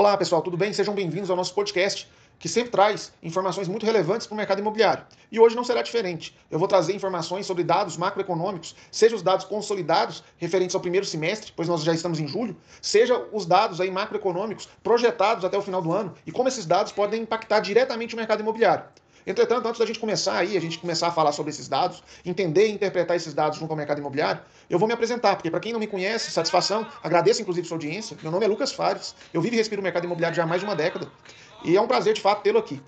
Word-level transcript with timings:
Olá 0.00 0.16
pessoal, 0.16 0.40
tudo 0.40 0.56
bem? 0.56 0.72
Sejam 0.72 0.94
bem-vindos 0.94 1.28
ao 1.28 1.36
nosso 1.36 1.52
podcast, 1.52 2.08
que 2.38 2.48
sempre 2.48 2.70
traz 2.70 3.12
informações 3.22 3.68
muito 3.68 3.84
relevantes 3.84 4.26
para 4.26 4.32
o 4.32 4.36
mercado 4.38 4.58
imobiliário. 4.58 5.04
E 5.30 5.38
hoje 5.38 5.54
não 5.54 5.62
será 5.62 5.82
diferente. 5.82 6.34
Eu 6.50 6.58
vou 6.58 6.66
trazer 6.66 6.94
informações 6.94 7.44
sobre 7.44 7.62
dados 7.62 7.98
macroeconômicos, 7.98 8.74
seja 8.90 9.14
os 9.14 9.20
dados 9.20 9.44
consolidados 9.44 10.24
referentes 10.38 10.74
ao 10.74 10.80
primeiro 10.80 11.04
semestre, 11.04 11.52
pois 11.54 11.68
nós 11.68 11.82
já 11.82 11.92
estamos 11.92 12.18
em 12.18 12.26
julho, 12.26 12.56
seja 12.80 13.26
os 13.30 13.44
dados 13.44 13.78
aí 13.78 13.90
macroeconômicos 13.90 14.70
projetados 14.82 15.44
até 15.44 15.58
o 15.58 15.62
final 15.62 15.82
do 15.82 15.92
ano 15.92 16.14
e 16.26 16.32
como 16.32 16.48
esses 16.48 16.64
dados 16.64 16.92
podem 16.92 17.20
impactar 17.20 17.60
diretamente 17.60 18.14
o 18.14 18.16
mercado 18.16 18.40
imobiliário. 18.40 18.86
Entretanto, 19.30 19.66
antes 19.68 19.78
da 19.78 19.86
gente 19.86 20.00
começar 20.00 20.36
aí, 20.36 20.56
a 20.56 20.60
gente 20.60 20.76
começar 20.78 21.06
a 21.06 21.10
falar 21.12 21.30
sobre 21.30 21.50
esses 21.50 21.68
dados, 21.68 22.02
entender 22.26 22.66
e 22.66 22.72
interpretar 22.72 23.16
esses 23.16 23.32
dados 23.32 23.58
junto 23.58 23.70
ao 23.70 23.76
mercado 23.76 23.98
imobiliário, 23.98 24.42
eu 24.68 24.76
vou 24.76 24.88
me 24.88 24.94
apresentar, 24.94 25.36
porque 25.36 25.48
para 25.48 25.60
quem 25.60 25.72
não 25.72 25.78
me 25.78 25.86
conhece, 25.86 26.32
satisfação, 26.32 26.84
agradeço 27.00 27.40
inclusive 27.40 27.66
sua 27.66 27.76
audiência. 27.76 28.16
Meu 28.22 28.32
nome 28.32 28.44
é 28.44 28.48
Lucas 28.48 28.72
Fares, 28.72 29.14
eu 29.32 29.40
vivo 29.40 29.54
e 29.54 29.58
respiro 29.58 29.80
o 29.80 29.84
mercado 29.84 30.04
imobiliário 30.04 30.36
já 30.36 30.42
há 30.42 30.46
mais 30.46 30.60
de 30.60 30.66
uma 30.66 30.74
década, 30.74 31.08
e 31.64 31.76
é 31.76 31.80
um 31.80 31.86
prazer 31.86 32.12
de 32.12 32.20
fato 32.20 32.42
tê-lo 32.42 32.58
aqui. 32.58 32.82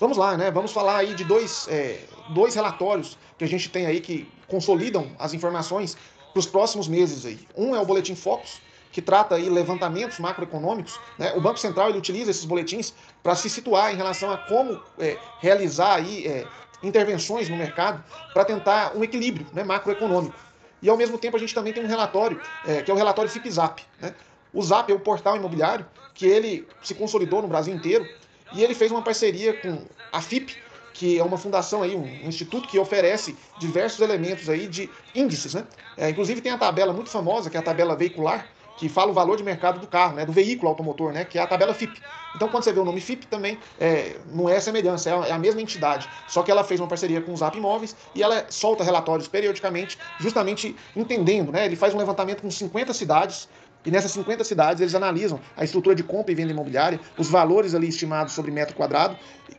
Vamos 0.00 0.16
lá, 0.16 0.38
né? 0.38 0.50
Vamos 0.50 0.72
falar 0.72 0.96
aí 0.96 1.14
de 1.14 1.22
dois, 1.22 1.68
é, 1.68 2.00
dois 2.30 2.54
relatórios 2.54 3.18
que 3.36 3.44
a 3.44 3.48
gente 3.48 3.68
tem 3.68 3.84
aí 3.84 4.00
que 4.00 4.26
consolidam 4.48 5.10
as 5.18 5.34
informações 5.34 5.98
para 6.32 6.40
os 6.40 6.46
próximos 6.46 6.88
meses 6.88 7.26
aí. 7.26 7.38
Um 7.54 7.76
é 7.76 7.80
o 7.80 7.84
Boletim 7.84 8.14
Focus, 8.14 8.60
que 8.94 9.02
trata 9.02 9.34
aí 9.34 9.50
levantamentos 9.50 10.20
macroeconômicos, 10.20 11.00
né? 11.18 11.32
o 11.34 11.40
Banco 11.40 11.58
Central 11.58 11.88
ele 11.88 11.98
utiliza 11.98 12.30
esses 12.30 12.44
boletins 12.44 12.94
para 13.24 13.34
se 13.34 13.50
situar 13.50 13.92
em 13.92 13.96
relação 13.96 14.30
a 14.30 14.38
como 14.38 14.80
é, 15.00 15.18
realizar 15.40 15.96
aí, 15.96 16.24
é, 16.24 16.46
intervenções 16.80 17.48
no 17.48 17.56
mercado 17.56 18.04
para 18.32 18.44
tentar 18.44 18.96
um 18.96 19.02
equilíbrio 19.02 19.48
né, 19.52 19.64
macroeconômico. 19.64 20.36
E 20.80 20.88
ao 20.88 20.96
mesmo 20.96 21.18
tempo 21.18 21.36
a 21.36 21.40
gente 21.40 21.52
também 21.52 21.72
tem 21.72 21.84
um 21.84 21.88
relatório, 21.88 22.40
é, 22.64 22.82
que 22.82 22.90
é 22.90 22.94
o 22.94 22.96
relatório 22.96 23.28
FIPZAP. 23.28 23.82
Né? 24.00 24.14
O 24.52 24.62
ZAP 24.62 24.90
é 24.90 24.94
o 24.94 25.00
portal 25.00 25.36
imobiliário 25.36 25.84
que 26.14 26.24
ele 26.24 26.64
se 26.80 26.94
consolidou 26.94 27.42
no 27.42 27.48
Brasil 27.48 27.74
inteiro 27.74 28.08
e 28.52 28.62
ele 28.62 28.76
fez 28.76 28.92
uma 28.92 29.02
parceria 29.02 29.54
com 29.54 29.82
a 30.12 30.20
FIP, 30.20 30.56
que 30.92 31.18
é 31.18 31.24
uma 31.24 31.36
fundação 31.36 31.82
aí, 31.82 31.96
um, 31.96 32.06
instituto 32.28 32.68
que 32.68 32.78
oferece 32.78 33.36
diversos 33.58 34.00
elementos 34.00 34.48
aí 34.48 34.68
de 34.68 34.88
índices, 35.12 35.54
né? 35.54 35.66
É, 35.96 36.08
inclusive 36.08 36.40
tem 36.40 36.52
a 36.52 36.58
tabela 36.58 36.92
muito 36.92 37.10
famosa, 37.10 37.50
que 37.50 37.56
é 37.56 37.60
a 37.60 37.62
tabela 37.62 37.96
veicular, 37.96 38.48
que 38.76 38.88
fala 38.88 39.10
o 39.10 39.14
valor 39.14 39.36
de 39.36 39.42
mercado 39.42 39.80
do 39.80 39.86
carro, 39.86 40.16
né, 40.16 40.26
do 40.26 40.32
veículo 40.32 40.68
automotor, 40.68 41.12
né, 41.12 41.24
que 41.24 41.38
é 41.38 41.42
a 41.42 41.46
tabela 41.46 41.72
FIP. 41.74 42.00
Então, 42.34 42.48
quando 42.48 42.64
você 42.64 42.72
vê 42.72 42.80
o 42.80 42.84
nome 42.84 43.00
FIP 43.00 43.26
também, 43.26 43.58
é, 43.78 44.16
não 44.32 44.48
é 44.48 44.58
semelhança, 44.58 45.10
é 45.10 45.30
a 45.30 45.38
mesma 45.38 45.60
entidade. 45.60 46.08
Só 46.26 46.42
que 46.42 46.50
ela 46.50 46.64
fez 46.64 46.80
uma 46.80 46.88
parceria 46.88 47.20
com 47.20 47.32
o 47.32 47.36
Zap 47.36 47.56
Imóveis 47.56 47.94
e 48.14 48.22
ela 48.22 48.46
solta 48.48 48.82
relatórios 48.82 49.28
periodicamente, 49.28 49.98
justamente 50.18 50.74
entendendo, 50.96 51.52
né, 51.52 51.64
ele 51.66 51.76
faz 51.76 51.94
um 51.94 51.98
levantamento 51.98 52.42
com 52.42 52.50
50 52.50 52.92
cidades, 52.92 53.48
e 53.84 53.90
nessas 53.90 54.12
50 54.12 54.42
cidades 54.44 54.80
eles 54.80 54.94
analisam 54.94 55.38
a 55.56 55.62
estrutura 55.62 55.94
de 55.94 56.02
compra 56.02 56.32
e 56.32 56.34
venda 56.34 56.50
imobiliária, 56.50 56.98
os 57.18 57.28
valores 57.28 57.74
ali 57.74 57.88
estimados 57.88 58.32
sobre 58.32 58.50
metro 58.50 58.74
quadrado, 58.74 59.16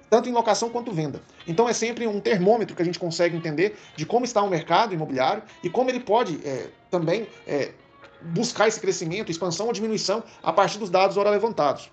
tanto 0.09 0.27
em 0.27 0.31
locação 0.31 0.69
quanto 0.69 0.91
venda. 0.91 1.22
Então 1.47 1.69
é 1.69 1.73
sempre 1.73 2.07
um 2.07 2.19
termômetro 2.19 2.75
que 2.75 2.81
a 2.81 2.85
gente 2.85 2.97
consegue 2.97 3.38
entender 3.38 3.77
de 3.95 4.05
como 4.05 4.25
está 4.25 4.41
o 4.41 4.50
mercado 4.50 4.94
imobiliário 4.94 5.44
e 5.63 5.69
como 5.69 5.89
ele 5.91 6.00
pode 6.00 6.39
é, 6.44 6.69
também 6.89 7.27
é, 7.45 7.72
buscar 8.21 8.67
esse 8.67 8.80
crescimento, 8.80 9.31
expansão 9.31 9.67
ou 9.67 9.73
diminuição 9.73 10.23
a 10.41 10.52
partir 10.52 10.77
dos 10.77 10.89
dados 10.89 11.17
ora 11.17 11.30
levantados. 11.30 11.89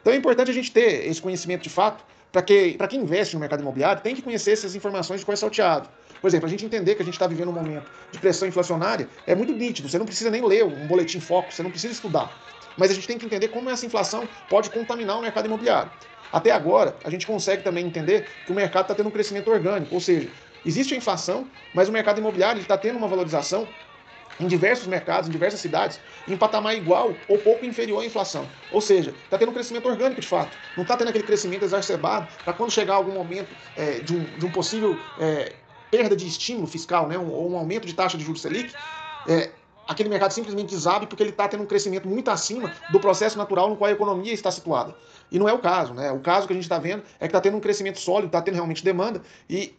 Então 0.00 0.12
é 0.12 0.16
importante 0.16 0.50
a 0.50 0.54
gente 0.54 0.70
ter 0.70 1.06
esse 1.06 1.20
conhecimento 1.20 1.62
de 1.62 1.70
fato, 1.70 2.04
para 2.30 2.42
que, 2.42 2.76
quem 2.88 3.00
investe 3.00 3.34
no 3.34 3.40
mercado 3.40 3.60
imobiliário 3.60 4.02
tem 4.02 4.14
que 4.14 4.22
conhecer 4.22 4.52
essas 4.52 4.74
informações 4.74 5.20
de 5.20 5.26
qual 5.26 5.32
é 5.32 5.36
salteado. 5.36 5.88
Por 6.20 6.28
exemplo, 6.28 6.46
a 6.46 6.50
gente 6.50 6.64
entender 6.64 6.94
que 6.94 7.02
a 7.02 7.04
gente 7.04 7.14
está 7.14 7.26
vivendo 7.26 7.48
um 7.48 7.52
momento 7.52 7.90
de 8.10 8.18
pressão 8.18 8.46
inflacionária 8.46 9.08
é 9.26 9.34
muito 9.34 9.52
nítido, 9.52 9.88
você 9.88 9.98
não 9.98 10.06
precisa 10.06 10.30
nem 10.30 10.44
ler 10.44 10.64
um 10.64 10.86
boletim 10.86 11.20
foco, 11.20 11.52
você 11.52 11.62
não 11.62 11.70
precisa 11.70 11.92
estudar. 11.92 12.30
Mas 12.76 12.90
a 12.90 12.94
gente 12.94 13.06
tem 13.06 13.18
que 13.18 13.24
entender 13.24 13.48
como 13.48 13.70
essa 13.70 13.86
inflação 13.86 14.28
pode 14.48 14.70
contaminar 14.70 15.18
o 15.18 15.22
mercado 15.22 15.46
imobiliário. 15.46 15.90
Até 16.32 16.50
agora, 16.50 16.96
a 17.04 17.10
gente 17.10 17.26
consegue 17.26 17.62
também 17.62 17.86
entender 17.86 18.26
que 18.44 18.52
o 18.52 18.54
mercado 18.54 18.82
está 18.82 18.94
tendo 18.94 19.08
um 19.08 19.12
crescimento 19.12 19.50
orgânico, 19.50 19.94
ou 19.94 20.00
seja, 20.00 20.28
existe 20.64 20.92
a 20.92 20.96
inflação, 20.96 21.46
mas 21.72 21.88
o 21.88 21.92
mercado 21.92 22.18
imobiliário 22.18 22.60
está 22.60 22.76
tendo 22.76 22.98
uma 22.98 23.08
valorização 23.08 23.66
em 24.38 24.46
diversos 24.46 24.86
mercados, 24.86 25.28
em 25.28 25.32
diversas 25.32 25.60
cidades, 25.60 26.00
em 26.28 26.36
patamar 26.36 26.76
igual 26.76 27.14
ou 27.28 27.38
pouco 27.38 27.64
inferior 27.64 28.02
à 28.02 28.06
inflação. 28.06 28.46
Ou 28.70 28.80
seja, 28.80 29.14
está 29.24 29.38
tendo 29.38 29.50
um 29.50 29.54
crescimento 29.54 29.88
orgânico 29.88 30.20
de 30.20 30.26
fato. 30.26 30.56
Não 30.76 30.82
está 30.82 30.96
tendo 30.96 31.08
aquele 31.08 31.24
crescimento 31.24 31.64
exacerbado 31.64 32.28
para 32.44 32.52
quando 32.52 32.70
chegar 32.70 32.94
algum 32.94 33.12
momento 33.12 33.48
é, 33.76 34.00
de, 34.00 34.14
um, 34.14 34.24
de, 34.38 34.46
um, 34.46 34.50
possível 34.50 34.98
é, 35.18 35.52
perda 35.90 36.14
de 36.14 36.26
estímulo 36.26 36.66
fiscal, 36.66 37.08
né, 37.08 37.18
um, 37.18 37.30
ou 37.30 37.50
um 37.50 37.56
aumento 37.56 37.86
de 37.86 37.94
taxa 37.94 38.18
de 38.18 38.24
juros 38.24 38.42
Selic, 38.42 38.74
é, 39.26 39.50
aquele 39.88 40.08
mercado 40.08 40.32
simplesmente 40.32 40.68
desabe 40.68 41.06
porque 41.06 41.22
ele 41.22 41.30
está 41.30 41.48
tendo 41.48 41.62
um 41.62 41.66
crescimento 41.66 42.08
muito 42.08 42.30
acima 42.30 42.72
do 42.90 43.00
processo 43.00 43.38
natural 43.38 43.70
no 43.70 43.76
qual 43.76 43.88
a 43.88 43.92
economia 43.92 44.32
está 44.32 44.50
situada. 44.50 44.94
E 45.30 45.38
não 45.38 45.48
é 45.48 45.52
o 45.52 45.58
caso, 45.58 45.94
né? 45.94 46.10
O 46.12 46.20
caso 46.20 46.46
que 46.46 46.52
a 46.52 46.56
gente 46.56 46.64
está 46.64 46.78
vendo 46.78 47.02
é 47.18 47.20
que 47.20 47.26
está 47.26 47.40
tendo 47.40 47.56
um 47.56 47.60
crescimento 47.60 47.98
sólido, 47.98 48.26
está 48.26 48.42
tendo 48.42 48.54
realmente 48.54 48.84
demanda 48.84 49.22
e 49.48 49.74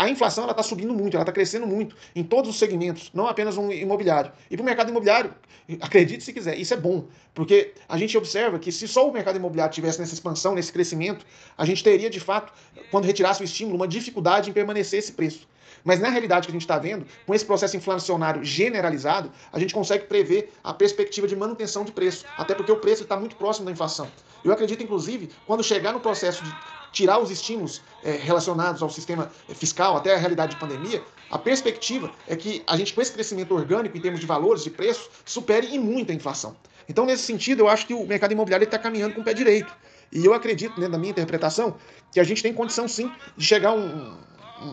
a 0.00 0.08
inflação 0.08 0.48
está 0.50 0.62
subindo 0.62 0.94
muito, 0.94 1.14
ela 1.14 1.24
está 1.24 1.32
crescendo 1.32 1.66
muito 1.66 1.94
em 2.16 2.24
todos 2.24 2.48
os 2.48 2.58
segmentos, 2.58 3.10
não 3.12 3.28
apenas 3.28 3.58
um 3.58 3.70
imobiliário. 3.70 4.32
E 4.50 4.56
para 4.56 4.62
o 4.62 4.64
mercado 4.64 4.88
imobiliário, 4.88 5.34
acredite 5.78 6.24
se 6.24 6.32
quiser, 6.32 6.56
isso 6.56 6.72
é 6.72 6.76
bom, 6.78 7.04
porque 7.34 7.74
a 7.86 7.98
gente 7.98 8.16
observa 8.16 8.58
que 8.58 8.72
se 8.72 8.88
só 8.88 9.06
o 9.06 9.12
mercado 9.12 9.36
imobiliário 9.36 9.74
tivesse 9.74 10.00
nessa 10.00 10.14
expansão, 10.14 10.54
nesse 10.54 10.72
crescimento, 10.72 11.26
a 11.54 11.66
gente 11.66 11.84
teria 11.84 12.08
de 12.08 12.18
fato, 12.18 12.50
quando 12.90 13.04
retirasse 13.04 13.42
o 13.42 13.44
estímulo, 13.44 13.76
uma 13.76 13.86
dificuldade 13.86 14.48
em 14.48 14.54
permanecer 14.54 15.00
esse 15.00 15.12
preço. 15.12 15.46
Mas 15.84 16.00
na 16.00 16.08
realidade 16.08 16.46
que 16.46 16.50
a 16.50 16.54
gente 16.54 16.62
está 16.62 16.78
vendo, 16.78 17.06
com 17.26 17.34
esse 17.34 17.44
processo 17.44 17.76
inflacionário 17.76 18.42
generalizado, 18.42 19.30
a 19.52 19.58
gente 19.58 19.74
consegue 19.74 20.06
prever 20.06 20.50
a 20.64 20.72
perspectiva 20.72 21.28
de 21.28 21.36
manutenção 21.36 21.84
de 21.84 21.92
preço, 21.92 22.24
até 22.38 22.54
porque 22.54 22.72
o 22.72 22.76
preço 22.76 23.02
está 23.02 23.18
muito 23.18 23.36
próximo 23.36 23.66
da 23.66 23.72
inflação. 23.72 24.08
Eu 24.42 24.50
acredito, 24.50 24.82
inclusive, 24.82 25.28
quando 25.46 25.62
chegar 25.62 25.92
no 25.92 26.00
processo 26.00 26.42
de 26.42 26.50
tirar 26.92 27.18
os 27.18 27.30
estímulos 27.30 27.80
é, 28.02 28.12
relacionados 28.12 28.82
ao 28.82 28.90
sistema 28.90 29.30
fiscal 29.54 29.96
até 29.96 30.14
a 30.14 30.18
realidade 30.18 30.54
de 30.54 30.60
pandemia, 30.60 31.02
a 31.30 31.38
perspectiva 31.38 32.10
é 32.26 32.34
que 32.34 32.62
a 32.66 32.76
gente, 32.76 32.92
com 32.92 33.00
esse 33.00 33.12
crescimento 33.12 33.54
orgânico 33.54 33.96
em 33.96 34.00
termos 34.00 34.20
de 34.20 34.26
valores, 34.26 34.64
de 34.64 34.70
preços, 34.70 35.08
supere 35.24 35.68
em 35.68 35.78
muito 35.78 36.10
a 36.10 36.14
inflação. 36.14 36.56
Então, 36.88 37.06
nesse 37.06 37.22
sentido, 37.22 37.60
eu 37.60 37.68
acho 37.68 37.86
que 37.86 37.94
o 37.94 38.04
mercado 38.04 38.32
imobiliário 38.32 38.64
está 38.64 38.78
caminhando 38.78 39.14
com 39.14 39.20
o 39.20 39.24
pé 39.24 39.32
direito. 39.32 39.72
E 40.10 40.24
eu 40.24 40.34
acredito, 40.34 40.74
dentro 40.74 40.90
da 40.90 40.98
minha 40.98 41.12
interpretação, 41.12 41.76
que 42.12 42.18
a 42.18 42.24
gente 42.24 42.42
tem 42.42 42.52
condição 42.52 42.88
sim 42.88 43.12
de 43.36 43.46
chegar 43.46 43.70
a 43.70 43.74
um, 43.74 44.16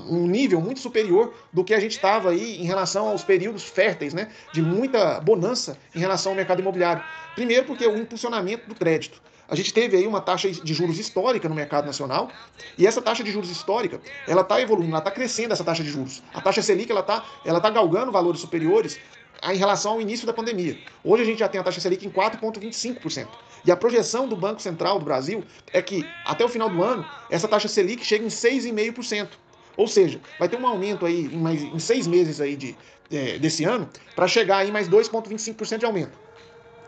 um 0.09 0.27
nível 0.27 0.59
muito 0.59 0.79
superior 0.79 1.33
do 1.53 1.63
que 1.63 1.75
a 1.75 1.79
gente 1.79 1.91
estava 1.91 2.31
aí 2.31 2.59
em 2.59 2.65
relação 2.65 3.07
aos 3.07 3.23
períodos 3.23 3.63
férteis, 3.63 4.15
né, 4.15 4.29
de 4.51 4.61
muita 4.63 5.19
bonança 5.19 5.77
em 5.93 5.99
relação 5.99 6.31
ao 6.31 6.35
mercado 6.35 6.59
imobiliário. 6.59 7.03
Primeiro, 7.35 7.67
porque 7.67 7.85
o 7.85 7.95
impulsionamento 7.97 8.67
do 8.67 8.73
crédito. 8.73 9.21
A 9.49 9.55
gente 9.55 9.73
teve 9.73 9.95
aí 9.95 10.05
uma 10.05 10.19
taxa 10.19 10.49
de 10.51 10.73
juros 10.73 10.99
histórica 10.99 11.47
no 11.47 11.55
mercado 11.55 11.85
nacional 11.85 12.29
e 12.77 12.85
essa 12.85 13.01
taxa 13.01 13.23
de 13.23 13.31
juros 13.31 13.49
histórica 13.49 14.01
ela 14.27 14.41
está 14.41 14.61
evoluindo, 14.61 14.91
ela 14.91 14.99
está 14.99 15.11
crescendo 15.11 15.53
essa 15.53 15.63
taxa 15.63 15.83
de 15.83 15.89
juros. 15.89 16.21
A 16.33 16.41
taxa 16.41 16.61
Selic 16.61 16.91
ela 16.91 16.99
está 16.99 17.23
ela 17.45 17.61
tá 17.61 17.69
galgando 17.69 18.11
valores 18.11 18.41
superiores 18.41 18.99
em 19.43 19.57
relação 19.57 19.93
ao 19.93 20.01
início 20.01 20.27
da 20.27 20.33
pandemia. 20.33 20.77
Hoje 21.03 21.23
a 21.23 21.25
gente 21.25 21.39
já 21.39 21.47
tem 21.47 21.61
a 21.61 21.63
taxa 21.63 21.79
Selic 21.79 22.05
em 22.05 22.09
4,25%. 22.09 23.27
E 23.65 23.71
a 23.71 23.77
projeção 23.77 24.27
do 24.27 24.35
Banco 24.35 24.61
Central 24.61 24.99
do 24.99 25.05
Brasil 25.05 25.43
é 25.71 25.81
que 25.81 26.05
até 26.25 26.43
o 26.43 26.49
final 26.49 26.69
do 26.69 26.83
ano 26.83 27.05
essa 27.29 27.47
taxa 27.47 27.67
Selic 27.67 28.05
chegue 28.05 28.25
em 28.25 28.29
6,5%. 28.29 29.29
Ou 29.77 29.87
seja, 29.87 30.19
vai 30.39 30.49
ter 30.49 30.57
um 30.57 30.65
aumento 30.65 31.05
aí 31.05 31.25
em, 31.25 31.37
mais, 31.37 31.61
em 31.61 31.79
seis 31.79 32.07
meses 32.07 32.41
aí 32.41 32.55
de, 32.55 32.75
é, 33.11 33.37
desse 33.37 33.63
ano 33.63 33.87
para 34.15 34.27
chegar 34.27 34.57
aí 34.57 34.71
mais 34.71 34.89
2,25% 34.89 35.77
de 35.77 35.85
aumento. 35.85 36.26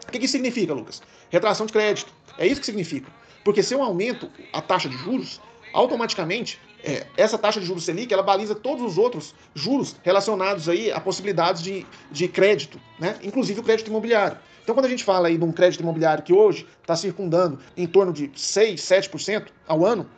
O 0.10 0.12
que, 0.12 0.18
que 0.18 0.28
significa, 0.28 0.74
Lucas? 0.74 1.04
Retração 1.30 1.68
de 1.68 1.74
crédito. 1.74 2.12
É 2.36 2.48
isso 2.48 2.60
que 2.60 2.66
significa. 2.66 3.12
Porque 3.46 3.62
se 3.62 3.76
eu 3.76 3.84
aumento 3.84 4.28
a 4.52 4.60
taxa 4.60 4.90
de 4.90 4.98
juros, 4.98 5.40
automaticamente 5.72 6.60
é, 6.84 7.06
essa 7.16 7.38
taxa 7.38 7.60
de 7.60 7.66
juros 7.68 7.84
Selic 7.84 8.12
ela 8.12 8.24
baliza 8.24 8.56
todos 8.56 8.84
os 8.84 8.98
outros 8.98 9.36
juros 9.54 9.96
relacionados 10.02 10.68
aí 10.68 10.92
a 10.92 11.00
possibilidades 11.00 11.62
de, 11.62 11.86
de 12.10 12.28
crédito, 12.28 12.82
né? 13.00 13.18
inclusive 13.22 13.60
o 13.60 13.64
crédito 13.64 13.88
imobiliário. 13.88 14.38
Então, 14.64 14.74
quando 14.74 14.86
a 14.86 14.90
gente 14.90 15.04
fala 15.04 15.28
aí 15.28 15.38
de 15.38 15.44
um 15.44 15.52
crédito 15.52 15.82
imobiliário 15.82 16.24
que 16.24 16.34
hoje 16.34 16.66
está 16.82 16.96
circundando 16.96 17.60
em 17.78 17.86
torno 17.86 18.12
de 18.12 18.32
6, 18.34 18.82
7% 18.82 19.48
ao 19.68 19.86
ano, 19.86 20.10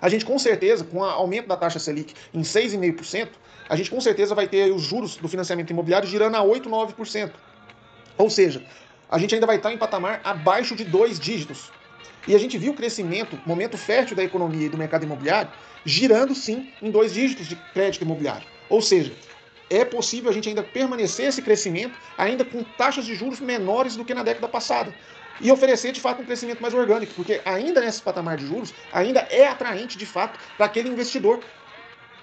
a 0.00 0.08
gente 0.08 0.24
com 0.24 0.38
certeza, 0.38 0.84
com 0.84 0.98
o 0.98 1.04
aumento 1.04 1.48
da 1.48 1.56
taxa 1.56 1.80
Selic 1.80 2.14
em 2.32 2.42
6,5%, 2.42 3.30
a 3.68 3.74
gente 3.74 3.90
com 3.90 4.00
certeza 4.00 4.32
vai 4.32 4.46
ter 4.46 4.72
os 4.72 4.82
juros 4.82 5.16
do 5.16 5.28
financiamento 5.28 5.70
imobiliário 5.70 6.08
girando 6.08 6.36
a 6.36 6.42
8, 6.42 6.68
9%. 6.68 7.32
Ou 8.16 8.30
seja, 8.30 8.64
a 9.14 9.18
gente 9.18 9.32
ainda 9.32 9.46
vai 9.46 9.58
estar 9.58 9.72
em 9.72 9.78
patamar 9.78 10.20
abaixo 10.24 10.74
de 10.74 10.82
dois 10.82 11.20
dígitos. 11.20 11.70
E 12.26 12.34
a 12.34 12.38
gente 12.38 12.58
viu 12.58 12.72
o 12.72 12.74
crescimento, 12.74 13.38
momento 13.46 13.78
fértil 13.78 14.16
da 14.16 14.24
economia 14.24 14.66
e 14.66 14.68
do 14.68 14.76
mercado 14.76 15.04
imobiliário, 15.04 15.52
girando 15.84 16.34
sim 16.34 16.66
em 16.82 16.90
dois 16.90 17.14
dígitos 17.14 17.46
de 17.46 17.54
crédito 17.54 18.02
imobiliário. 18.02 18.44
Ou 18.68 18.82
seja, 18.82 19.12
é 19.70 19.84
possível 19.84 20.30
a 20.30 20.32
gente 20.32 20.48
ainda 20.48 20.64
permanecer 20.64 21.28
esse 21.28 21.42
crescimento, 21.42 21.96
ainda 22.18 22.44
com 22.44 22.64
taxas 22.64 23.06
de 23.06 23.14
juros 23.14 23.38
menores 23.38 23.94
do 23.94 24.04
que 24.04 24.14
na 24.14 24.24
década 24.24 24.48
passada. 24.48 24.92
E 25.38 25.52
oferecer 25.52 25.92
de 25.92 26.00
fato 26.00 26.20
um 26.20 26.24
crescimento 26.24 26.60
mais 26.60 26.74
orgânico, 26.74 27.14
porque 27.14 27.40
ainda 27.44 27.80
nesse 27.80 28.02
patamar 28.02 28.36
de 28.36 28.44
juros, 28.46 28.74
ainda 28.90 29.20
é 29.30 29.46
atraente 29.46 29.96
de 29.96 30.06
fato 30.06 30.40
para 30.56 30.66
aquele 30.66 30.88
investidor 30.88 31.40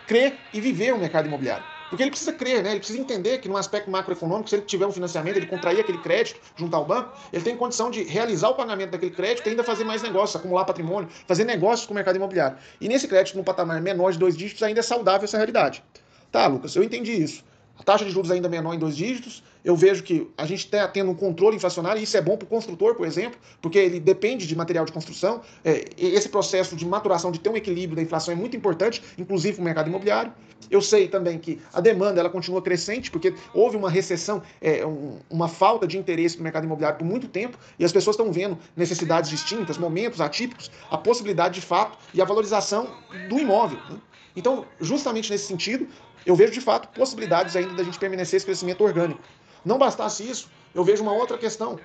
crer 0.06 0.42
e 0.52 0.60
viver 0.60 0.94
o 0.94 1.00
mercado 1.00 1.28
imobiliário. 1.28 1.71
Porque 1.92 2.04
ele 2.04 2.10
precisa 2.10 2.32
crer, 2.32 2.64
né? 2.64 2.72
Ele 2.72 2.80
precisa 2.80 2.98
entender 2.98 3.40
que 3.40 3.50
no 3.50 3.58
aspecto 3.58 3.92
macroeconômico, 3.92 4.50
se 4.50 4.56
ele 4.56 4.64
tiver 4.64 4.88
um 4.88 4.94
financiamento, 4.94 5.36
ele 5.36 5.46
contrair 5.46 5.82
aquele 5.82 5.98
crédito 5.98 6.40
junto 6.56 6.74
ao 6.74 6.86
banco, 6.86 7.12
ele 7.34 7.44
tem 7.44 7.58
condição 7.58 7.92
de 7.92 8.04
realizar 8.04 8.48
o 8.48 8.56
pagamento 8.56 8.92
daquele 8.92 9.12
crédito 9.12 9.46
e 9.46 9.50
ainda 9.50 9.62
fazer 9.62 9.84
mais 9.84 10.02
negócios, 10.02 10.34
acumular 10.38 10.64
patrimônio, 10.64 11.10
fazer 11.28 11.44
negócios 11.44 11.86
com 11.86 11.94
o 11.94 11.96
mercado 11.96 12.16
imobiliário. 12.16 12.58
E 12.80 12.88
nesse 12.88 13.10
crédito, 13.10 13.38
no 13.38 13.44
patamar 13.44 13.82
menor 13.82 14.14
de 14.14 14.18
dois 14.18 14.38
dígitos, 14.38 14.64
ainda 14.64 14.80
é 14.80 14.84
saudável 14.84 15.26
essa 15.26 15.36
realidade. 15.36 15.84
Tá, 16.32 16.48
Lucas, 16.48 16.74
eu 16.78 16.82
entendi 16.82 17.12
isso. 17.12 17.44
A 17.78 17.84
taxa 17.84 18.06
de 18.06 18.12
juros 18.12 18.30
ainda 18.30 18.48
menor 18.48 18.74
em 18.74 18.80
dois 18.80 18.96
dígitos. 18.96 19.44
Eu 19.64 19.76
vejo 19.76 20.04
que 20.04 20.30
a 20.38 20.46
gente 20.46 20.66
está 20.66 20.88
tendo 20.88 21.12
um 21.12 21.16
controle 21.16 21.56
inflacionário, 21.56 22.00
e 22.00 22.04
isso 22.04 22.16
é 22.18 22.22
bom 22.22 22.38
para 22.38 22.46
o 22.46 22.48
construtor, 22.48 22.96
por 22.96 23.08
exemplo, 23.08 23.40
porque 23.62 23.78
ele 23.78 24.00
depende 24.00 24.46
de 24.46 24.56
material 24.56 24.86
de 24.86 24.92
construção. 24.92 25.42
É, 25.64 25.86
esse 25.98 26.30
processo 26.30 26.76
de 26.76 26.86
maturação, 26.86 27.32
de 27.32 27.40
ter 27.40 27.50
um 27.50 27.58
equilíbrio 27.58 27.96
da 27.96 28.02
inflação 28.02 28.34
é 28.34 28.38
muito 28.38 28.56
importante, 28.56 29.02
inclusive 29.18 29.56
para 29.56 29.62
o 29.62 29.66
mercado 29.66 29.88
imobiliário. 29.88 30.34
Eu 30.70 30.82
sei 30.82 31.08
também 31.08 31.38
que 31.38 31.60
a 31.74 31.82
demanda 31.82 32.20
ela 32.20 32.30
continua 32.30 32.62
crescente, 32.62 33.10
porque 33.10 33.34
houve 33.54 33.78
uma 33.78 33.90
recessão, 33.90 34.42
é, 34.62 34.86
um, 34.86 35.18
uma 35.30 35.48
falta 35.48 35.88
de 35.88 35.98
interesse 35.98 36.38
no 36.38 36.44
mercado 36.44 36.66
imobiliário 36.66 37.00
por 37.00 37.06
muito 37.06 37.28
tempo, 37.28 37.58
e 37.80 37.86
as 37.86 37.92
pessoas 37.92 38.16
estão 38.16 38.32
vendo 38.32 38.58
necessidades 38.76 39.30
distintas, 39.30 39.78
momentos 39.78 40.22
atípicos, 40.22 40.72
a 40.90 40.98
possibilidade 40.98 41.56
de 41.56 41.62
fato 41.62 41.98
e 42.14 42.22
a 42.22 42.26
valorização 42.26 42.88
do 43.28 43.40
imóvel. 43.40 43.80
Né? 43.90 43.98
Então, 44.36 44.66
justamente 44.80 45.30
nesse 45.30 45.46
sentido, 45.46 45.88
eu 46.26 46.36
vejo 46.36 46.52
de 46.52 46.62
fato 46.62 46.88
possibilidades 46.90 47.56
ainda 47.56 47.74
da 47.74 47.84
gente 47.84 48.00
permanecer 48.00 48.38
esse 48.38 48.46
crescimento 48.46 48.84
orgânico. 48.84 49.22
Não 49.64 49.78
bastasse 49.78 50.28
isso, 50.28 50.50
eu 50.74 50.84
vejo 50.84 51.04
uma 51.04 51.14
outra 51.14 51.38
questão 51.38 51.80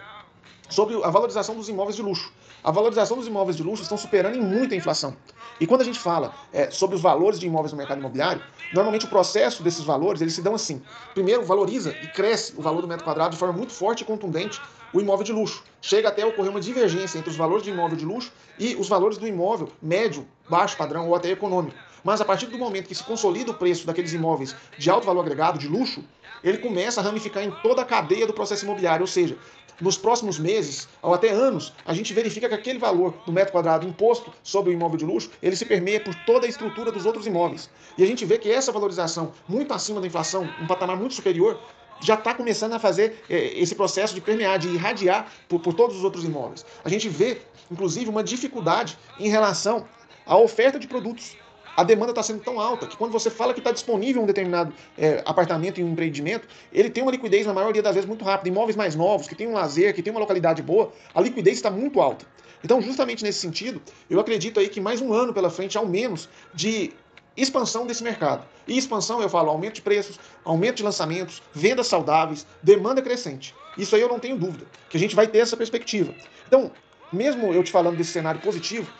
sobre 0.69 1.03
a 1.03 1.11
valorização 1.11 1.55
dos 1.55 1.69
imóveis 1.69 1.97
de 1.97 2.03
luxo. 2.03 2.33
A 2.63 2.71
valorização 2.71 3.17
dos 3.17 3.27
imóveis 3.27 3.57
de 3.57 3.63
luxo 3.63 3.83
estão 3.83 3.97
superando 3.97 4.37
em 4.37 4.41
muita 4.41 4.75
inflação. 4.75 5.17
E 5.61 5.67
quando 5.67 5.83
a 5.83 5.85
gente 5.85 5.99
fala 5.99 6.35
é, 6.53 6.71
sobre 6.71 6.97
os 6.97 7.03
valores 7.03 7.39
de 7.39 7.47
imóveis 7.47 7.73
no 7.73 7.79
mercado 7.79 7.99
imobiliário, 7.99 8.43
normalmente 8.75 9.07
o 9.07 9.09
processo 9.09 9.63
desses 9.63 9.85
valores 9.85 10.21
eles 10.21 10.35
se 10.35 10.43
dão 10.43 10.55
assim. 10.55 10.83
Primeiro, 11.15 11.45
valoriza 11.45 11.95
e 12.03 12.09
cresce 12.09 12.53
o 12.57 12.63
valor 12.63 12.83
do 12.83 12.89
metro 12.89 13.05
quadrado 13.05 13.31
de 13.31 13.39
forma 13.39 13.55
muito 13.55 13.73
forte 13.73 14.03
e 14.03 14.05
contundente 14.05 14.61
o 14.93 15.01
imóvel 15.01 15.25
de 15.25 15.33
luxo. 15.33 15.63
Chega 15.81 16.09
até 16.09 16.23
a 16.23 16.27
ocorrer 16.27 16.51
uma 16.51 16.61
divergência 16.61 17.19
entre 17.19 17.31
os 17.31 17.37
valores 17.37 17.63
de 17.63 17.71
imóvel 17.71 17.97
de 17.97 18.05
luxo 18.05 18.33
e 18.59 18.75
os 18.77 18.89
valores 18.89 19.19
do 19.19 19.27
imóvel 19.27 19.71
médio, 19.81 20.27
baixo 20.49 20.77
padrão 20.77 21.09
ou 21.09 21.15
até 21.15 21.31
econômico. 21.31 21.77
Mas 22.07 22.21
a 22.21 22.25
partir 22.25 22.47
do 22.47 22.57
momento 22.57 22.87
que 22.87 22.95
se 22.95 23.03
consolida 23.03 23.51
o 23.51 23.55
preço 23.55 23.85
daqueles 23.85 24.13
imóveis 24.13 24.55
de 24.79 24.89
alto 24.89 25.05
valor 25.05 25.23
agregado, 25.23 25.59
de 25.59 25.67
luxo, 25.67 26.05
ele 26.45 26.59
começa 26.59 27.01
a 27.01 27.03
ramificar 27.03 27.43
em 27.43 27.51
toda 27.65 27.83
a 27.83 27.85
cadeia 27.85 28.25
do 28.29 28.33
processo 28.33 28.65
imobiliário. 28.65 29.03
Ou 29.03 29.09
seja, 29.09 29.37
nos 29.81 29.99
próximos 29.99 30.39
meses 30.39 30.89
ou 31.03 31.13
até 31.13 31.31
anos, 31.31 31.73
a 31.85 31.93
gente 31.93 32.15
verifica 32.15 32.49
que 32.49 32.55
aquele 32.55 32.79
valor 32.79 33.13
do 33.27 33.33
metro 33.33 33.51
quadrado 33.51 33.89
imposto 33.89 34.33
sobre 34.41 34.71
o 34.71 34.73
imóvel 34.73 34.97
de 34.97 35.05
luxo, 35.05 35.33
ele 35.43 35.57
se 35.57 35.65
permeia 35.65 35.99
por 35.99 36.15
toda 36.15 36.47
a 36.47 36.49
estrutura 36.49 36.93
dos 36.93 37.05
outros 37.07 37.27
imóveis. 37.27 37.69
E 37.99 38.05
a 38.05 38.07
gente 38.07 38.25
vê 38.25 38.39
que 38.39 38.53
essa 38.53 38.71
valorização, 38.71 39.33
muito 39.49 39.75
acima 39.75 40.01
da 40.01 40.07
inflação, 40.07 40.49
um 40.63 40.67
patamar 40.69 40.97
muito 40.97 41.15
superior, 41.15 41.59
já 42.01 42.15
está 42.15 42.33
começando 42.33 42.75
a 42.75 42.79
fazer 42.79 43.25
é, 43.29 43.59
esse 43.59 43.75
processo 43.75 44.15
de 44.15 44.21
permear, 44.21 44.61
de 44.61 44.69
irradiar 44.69 45.27
por, 45.49 45.59
por 45.59 45.75
todos 45.75 45.97
os 45.97 46.05
outros 46.05 46.23
imóveis. 46.23 46.65
A 46.85 46.89
gente 46.89 47.09
vê, 47.09 47.39
inclusive, 47.69 48.09
uma 48.09 48.23
dificuldade 48.23 48.97
em 49.19 49.29
relação 49.29 49.89
à 50.25 50.37
oferta 50.37 50.79
de 50.79 50.87
produtos 50.87 51.37
a 51.77 51.85
demanda 51.85 52.13
está 52.13 52.23
sendo 52.23 52.41
tão 52.41 52.59
alta 52.59 52.87
que 52.87 52.97
quando 52.97 53.13
você 53.13 53.29
fala 53.29 53.53
que 53.53 53.61
está 53.61 53.71
disponível 53.71 54.23
um 54.23 54.27
determinado 54.27 54.73
é, 54.97 55.23
apartamento 55.27 55.81
em 55.81 55.85
um 55.85 55.93
empreendimento, 55.93 56.49
ele 56.73 56.89
tem 56.89 57.03
uma 57.03 57.13
liquidez, 57.13 57.47
na 57.47 57.53
maioria 57.53 57.83
das 57.83 57.95
vezes, 57.95 58.09
muito 58.09 58.25
rápida. 58.25 58.49
Imóveis 58.49 58.77
mais 58.77 58.97
novos, 58.97 59.29
que 59.29 59.35
tem 59.35 59.47
um 59.47 59.53
lazer, 59.53 59.95
que 59.95 60.03
tem 60.03 60.11
uma 60.11 60.21
localidade 60.21 60.63
boa, 60.63 60.93
a 61.15 61.21
liquidez 61.21 61.57
está 61.57 61.71
muito 61.71 62.01
alta. 62.01 62.25
Então, 62.65 62.81
justamente 62.81 63.23
nesse 63.23 63.41
sentido, 63.41 63.83
eu 64.09 64.19
acredito 64.19 64.59
aí 64.59 64.69
que 64.69 64.81
mais 64.81 65.01
um 65.01 65.13
ano 65.13 65.35
pela 65.35 65.51
frente, 65.51 65.77
ao 65.77 65.87
menos, 65.87 66.29
de 66.55 66.93
expansão 67.37 67.87
desse 67.87 68.03
mercado. 68.03 68.47
E 68.67 68.77
expansão, 68.79 69.21
eu 69.21 69.29
falo, 69.29 69.51
aumento 69.51 69.75
de 69.75 69.83
preços, 69.83 70.19
aumento 70.45 70.77
de 70.77 70.83
lançamentos, 70.83 71.43
vendas 71.53 71.87
saudáveis, 71.87 72.47
demanda 72.63 73.03
crescente. 73.03 73.55
Isso 73.77 73.95
aí 73.95 74.01
eu 74.01 74.09
não 74.09 74.19
tenho 74.19 74.39
dúvida, 74.39 74.65
que 74.89 74.97
a 74.97 75.01
gente 75.01 75.15
vai 75.15 75.27
ter 75.27 75.39
essa 75.39 75.57
perspectiva. 75.57 76.15
Então, 76.49 76.73
mesmo 77.13 77.53
eu 77.53 77.63
te 77.63 77.71
falando 77.71 77.97
desse 77.97 78.13
cenário 78.13 78.41
positivo, 78.41 78.91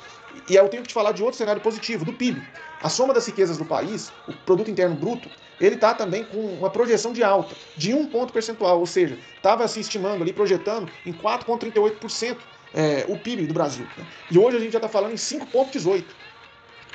e 0.49 0.55
eu 0.55 0.69
tenho 0.69 0.83
que 0.83 0.89
te 0.89 0.95
falar 0.95 1.13
de 1.13 1.23
outro 1.23 1.39
cenário 1.39 1.61
positivo, 1.61 2.05
do 2.05 2.13
PIB. 2.13 2.43
A 2.83 2.89
soma 2.89 3.15
das 3.15 3.27
riquezas 3.27 3.57
do 3.57 3.65
país, 3.65 4.13
o 4.29 4.33
produto 4.33 4.71
interno 4.71 4.95
bruto, 4.95 5.29
ele 5.61 5.77
está 5.77 5.95
também 5.95 6.25
com 6.25 6.39
uma 6.39 6.71
projeção 6.71 7.13
de 7.13 7.23
alta, 7.23 7.57
de 7.77 7.95
um 7.95 8.07
ponto 8.07 8.33
percentual, 8.33 8.79
ou 8.79 8.87
seja, 8.87 9.19
estava 9.37 9.67
se 9.67 9.81
estimando 9.81 10.23
ali, 10.23 10.33
projetando 10.33 10.91
em 11.05 11.13
4,38% 11.13 12.37
é, 12.75 13.07
o 13.09 13.19
PIB 13.19 13.47
do 13.47 13.55
Brasil. 13.55 13.87
Né? 13.97 14.05
E 14.31 14.39
hoje 14.39 14.57
a 14.57 14.61
gente 14.61 14.73
já 14.73 14.79
está 14.79 14.89
falando 14.89 15.13
em 15.13 15.17
5,18%. 15.17 16.05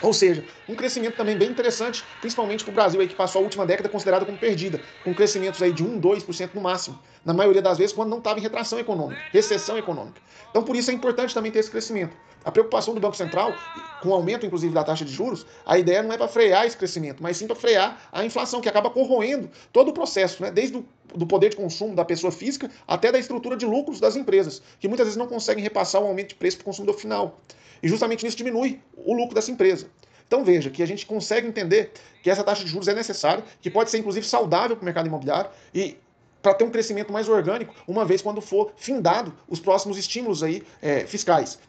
Ou 0.01 0.13
seja, 0.13 0.43
um 0.67 0.75
crescimento 0.75 1.15
também 1.15 1.37
bem 1.37 1.49
interessante, 1.49 2.03
principalmente 2.19 2.63
para 2.63 2.71
o 2.71 2.73
Brasil, 2.73 2.99
aí, 2.99 3.07
que 3.07 3.15
passou 3.15 3.39
a 3.39 3.43
última 3.43 3.65
década 3.65 3.87
considerada 3.87 4.25
como 4.25 4.37
perdida, 4.37 4.81
com 5.03 5.13
crescimentos 5.13 5.61
aí 5.61 5.71
de 5.71 5.83
1, 5.83 5.99
2% 6.01 6.49
no 6.53 6.61
máximo, 6.61 6.99
na 7.23 7.33
maioria 7.33 7.61
das 7.61 7.77
vezes 7.77 7.93
quando 7.93 8.09
não 8.09 8.17
estava 8.17 8.39
em 8.39 8.41
retração 8.41 8.79
econômica, 8.79 9.21
recessão 9.29 9.77
econômica. 9.77 10.19
Então, 10.49 10.63
por 10.63 10.75
isso 10.75 10.89
é 10.89 10.93
importante 10.93 11.33
também 11.33 11.51
ter 11.51 11.59
esse 11.59 11.69
crescimento. 11.69 12.15
A 12.43 12.51
preocupação 12.51 12.95
do 12.95 12.99
Banco 12.99 13.15
Central, 13.15 13.55
com 13.99 14.09
o 14.09 14.13
aumento 14.13 14.45
inclusive 14.45 14.73
da 14.73 14.83
taxa 14.83 15.05
de 15.05 15.11
juros, 15.11 15.45
a 15.63 15.77
ideia 15.77 16.01
não 16.01 16.11
é 16.11 16.17
para 16.17 16.27
frear 16.27 16.65
esse 16.65 16.75
crescimento, 16.75 17.21
mas 17.21 17.37
sim 17.37 17.45
para 17.45 17.55
frear 17.55 18.01
a 18.11 18.25
inflação, 18.25 18.59
que 18.59 18.67
acaba 18.67 18.89
corroendo 18.89 19.49
todo 19.71 19.89
o 19.89 19.93
processo, 19.93 20.41
né? 20.41 20.49
desde 20.49 20.77
o 20.77 20.85
do 21.15 21.25
poder 21.25 21.49
de 21.49 21.55
consumo 21.55 21.95
da 21.95 22.05
pessoa 22.05 22.31
física 22.31 22.69
até 22.87 23.11
da 23.11 23.19
estrutura 23.19 23.55
de 23.55 23.65
lucros 23.65 23.99
das 23.99 24.15
empresas, 24.15 24.61
que 24.79 24.87
muitas 24.87 25.05
vezes 25.07 25.17
não 25.17 25.27
conseguem 25.27 25.63
repassar 25.63 26.01
o 26.01 26.07
aumento 26.07 26.29
de 26.29 26.35
preço 26.35 26.57
para 26.57 26.63
o 26.63 26.65
consumidor 26.65 26.95
final. 26.95 27.39
E 27.81 27.87
justamente 27.87 28.25
isso 28.25 28.37
diminui 28.37 28.79
o 28.95 29.13
lucro 29.13 29.35
dessa 29.35 29.51
empresa. 29.51 29.87
Então 30.27 30.43
veja 30.45 30.69
que 30.69 30.81
a 30.81 30.85
gente 30.85 31.05
consegue 31.05 31.47
entender 31.47 31.91
que 32.23 32.29
essa 32.29 32.43
taxa 32.43 32.63
de 32.63 32.69
juros 32.69 32.87
é 32.87 32.93
necessária, 32.93 33.43
que 33.61 33.69
pode 33.69 33.89
ser 33.89 33.97
inclusive 33.97 34.25
saudável 34.25 34.77
para 34.77 34.83
o 34.83 34.85
mercado 34.85 35.07
imobiliário 35.07 35.51
e 35.73 35.97
para 36.41 36.53
ter 36.53 36.63
um 36.63 36.71
crescimento 36.71 37.11
mais 37.11 37.29
orgânico, 37.29 37.75
uma 37.87 38.05
vez 38.05 38.21
quando 38.21 38.41
for 38.41 38.71
findado 38.77 39.33
os 39.47 39.59
próximos 39.59 39.97
estímulos 39.97 40.41
aí 40.41 40.63
é, 40.81 41.01
fiscais, 41.05 41.59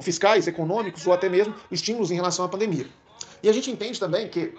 fiscais, 0.00 0.46
econômicos 0.46 1.06
ou 1.06 1.12
até 1.12 1.28
mesmo 1.28 1.54
estímulos 1.70 2.10
em 2.10 2.14
relação 2.14 2.44
à 2.44 2.48
pandemia. 2.48 2.86
E 3.42 3.48
a 3.48 3.52
gente 3.52 3.70
entende 3.70 3.98
também 3.98 4.28
que 4.28 4.54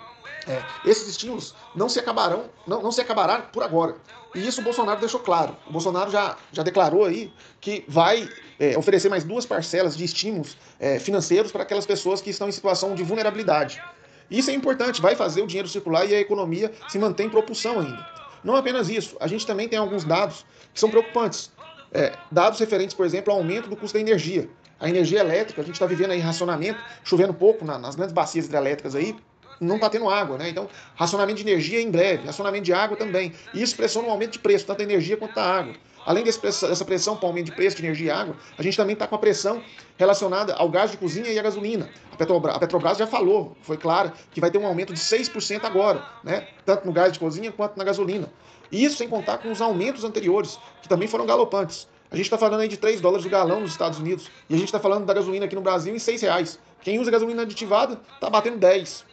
é, 0.48 0.64
esses 0.86 1.08
estímulos 1.08 1.54
não 1.76 1.88
se 1.88 2.00
acabarão, 2.00 2.46
não, 2.66 2.82
não 2.82 2.92
se 2.92 3.02
acabará 3.02 3.40
por 3.40 3.64
agora. 3.64 3.96
E 4.34 4.48
isso 4.48 4.62
o 4.62 4.64
Bolsonaro 4.64 5.00
deixou 5.00 5.20
claro. 5.20 5.56
O 5.68 5.72
Bolsonaro 5.72 6.10
já, 6.10 6.38
já 6.52 6.64
declarou 6.64 7.06
aí 7.06 7.32
que 7.60 7.84
vai 7.88 8.30
é, 8.60 8.78
oferecer 8.78 9.10
mais 9.10 9.24
duas 9.24 9.46
parcelas 9.46 9.96
de 9.96 10.04
estímulos 10.04 10.58
é, 10.80 11.00
financeiros 11.00 11.52
para 11.52 11.64
aquelas 11.64 11.86
pessoas 11.86 12.22
que 12.22 12.30
estão 12.30 12.48
em 12.48 12.52
situação 12.52 12.96
de 12.96 13.04
vulnerabilidade. 13.04 13.82
Isso 14.30 14.50
é 14.50 14.54
importante, 14.54 15.02
vai 15.02 15.16
fazer 15.16 15.42
o 15.42 15.48
dinheiro 15.48 15.68
circular 15.68 16.06
e 16.06 16.16
a 16.16 16.20
economia 16.20 16.72
se 16.88 16.98
manter 16.98 17.24
em 17.24 17.30
propulsão 17.30 17.80
ainda. 17.80 18.08
Não 18.44 18.56
apenas 18.56 18.90
isso, 18.90 19.18
a 19.20 19.28
gente 19.28 19.46
também 19.46 19.68
tem 19.68 19.78
alguns 19.78 20.04
dados 20.04 20.46
que 20.74 20.80
são 20.80 20.90
preocupantes. 20.90 21.52
É, 21.94 22.14
dados 22.32 22.58
referentes, 22.58 22.96
por 22.96 23.06
exemplo, 23.06 23.34
ao 23.34 23.40
aumento 23.40 23.70
do 23.70 23.76
custo 23.76 23.96
da 23.96 24.00
energia. 24.00 24.50
A 24.82 24.90
energia 24.90 25.20
elétrica, 25.20 25.62
a 25.62 25.64
gente 25.64 25.76
está 25.76 25.86
vivendo 25.86 26.12
aí 26.12 26.20
racionamento, 26.20 26.80
chovendo 27.04 27.34
pouco 27.34 27.64
na, 27.64 27.78
nas 27.78 27.96
grandes 27.96 28.14
bacias 28.14 28.48
hidrelétricas 28.48 28.96
aí, 28.96 29.16
não 29.60 29.76
está 29.76 29.88
tendo 29.90 30.10
água, 30.10 30.40
né? 30.40 30.50
Então, 30.50 30.68
racionamento 30.96 31.44
de 31.44 31.48
energia 31.48 31.80
em 31.80 31.92
breve, 31.92 32.26
racionamento 32.26 32.66
de 32.66 32.74
água 32.74 32.98
também. 32.98 33.32
E 33.54 33.62
isso 33.62 33.76
pressiona 33.76 34.08
um 34.08 34.12
aumento 34.12 34.32
de 34.32 34.40
preço, 34.40 34.66
tanto 34.66 34.80
da 34.80 34.84
energia 34.84 35.16
quanto 35.16 35.36
da 35.36 35.44
água. 35.44 35.76
Além 36.04 36.24
dessa 36.24 36.84
pressão 36.84 37.16
para 37.16 37.30
aumento 37.30 37.46
de 37.46 37.52
preço 37.52 37.78
de 37.78 37.84
energia 37.84 38.08
e 38.08 38.10
água, 38.10 38.36
a 38.58 38.64
gente 38.64 38.76
também 38.76 38.94
está 38.94 39.06
com 39.06 39.14
a 39.14 39.20
pressão 39.20 39.62
relacionada 39.98 40.56
ao 40.56 40.68
gás 40.68 40.90
de 40.90 40.98
cozinha 40.98 41.30
e 41.30 41.38
à 41.38 41.44
gasolina. 41.44 41.88
A 42.12 42.16
Petrobras, 42.16 42.56
a 42.56 42.60
Petrobras 42.60 42.98
já 42.98 43.06
falou, 43.06 43.56
foi 43.62 43.78
clara, 43.78 44.12
que 44.32 44.42
vai 44.42 44.50
ter 44.50 44.58
um 44.58 44.66
aumento 44.66 44.94
de 44.94 45.00
6% 45.00 45.64
agora, 45.64 46.04
né? 46.24 46.48
tanto 46.66 46.88
no 46.88 46.92
gás 46.92 47.14
de 47.14 47.20
cozinha 47.20 47.52
quanto 47.52 47.78
na 47.78 47.84
gasolina. 47.84 48.28
Isso 48.72 48.98
sem 48.98 49.08
contar 49.08 49.38
com 49.38 49.52
os 49.52 49.62
aumentos 49.62 50.04
anteriores, 50.04 50.58
que 50.82 50.90
também 50.90 51.08
foram 51.08 51.28
galopantes. 51.28 51.88
A 52.12 52.16
gente 52.18 52.26
está 52.26 52.38
falando 52.38 52.60
aí 52.60 52.68
de 52.68 52.76
3 52.76 53.00
dólares 53.00 53.26
o 53.26 53.30
galão 53.30 53.62
nos 53.62 53.72
Estados 53.72 53.98
Unidos, 53.98 54.30
e 54.50 54.54
a 54.54 54.58
gente 54.58 54.68
está 54.68 54.82
falando 54.82 55.06
da 55.06 55.14
gasolina 55.14 55.46
aqui 55.46 55.56
no 55.56 55.62
Brasil 55.62 55.96
em 55.96 56.00
6 56.00 56.22
reais. 56.22 56.60
Quem 56.82 57.00
usa 57.00 57.10
gasolina 57.10 57.44
aditivada 57.44 58.00
está 58.14 58.30
batendo 58.30 58.58
10. 58.58 59.06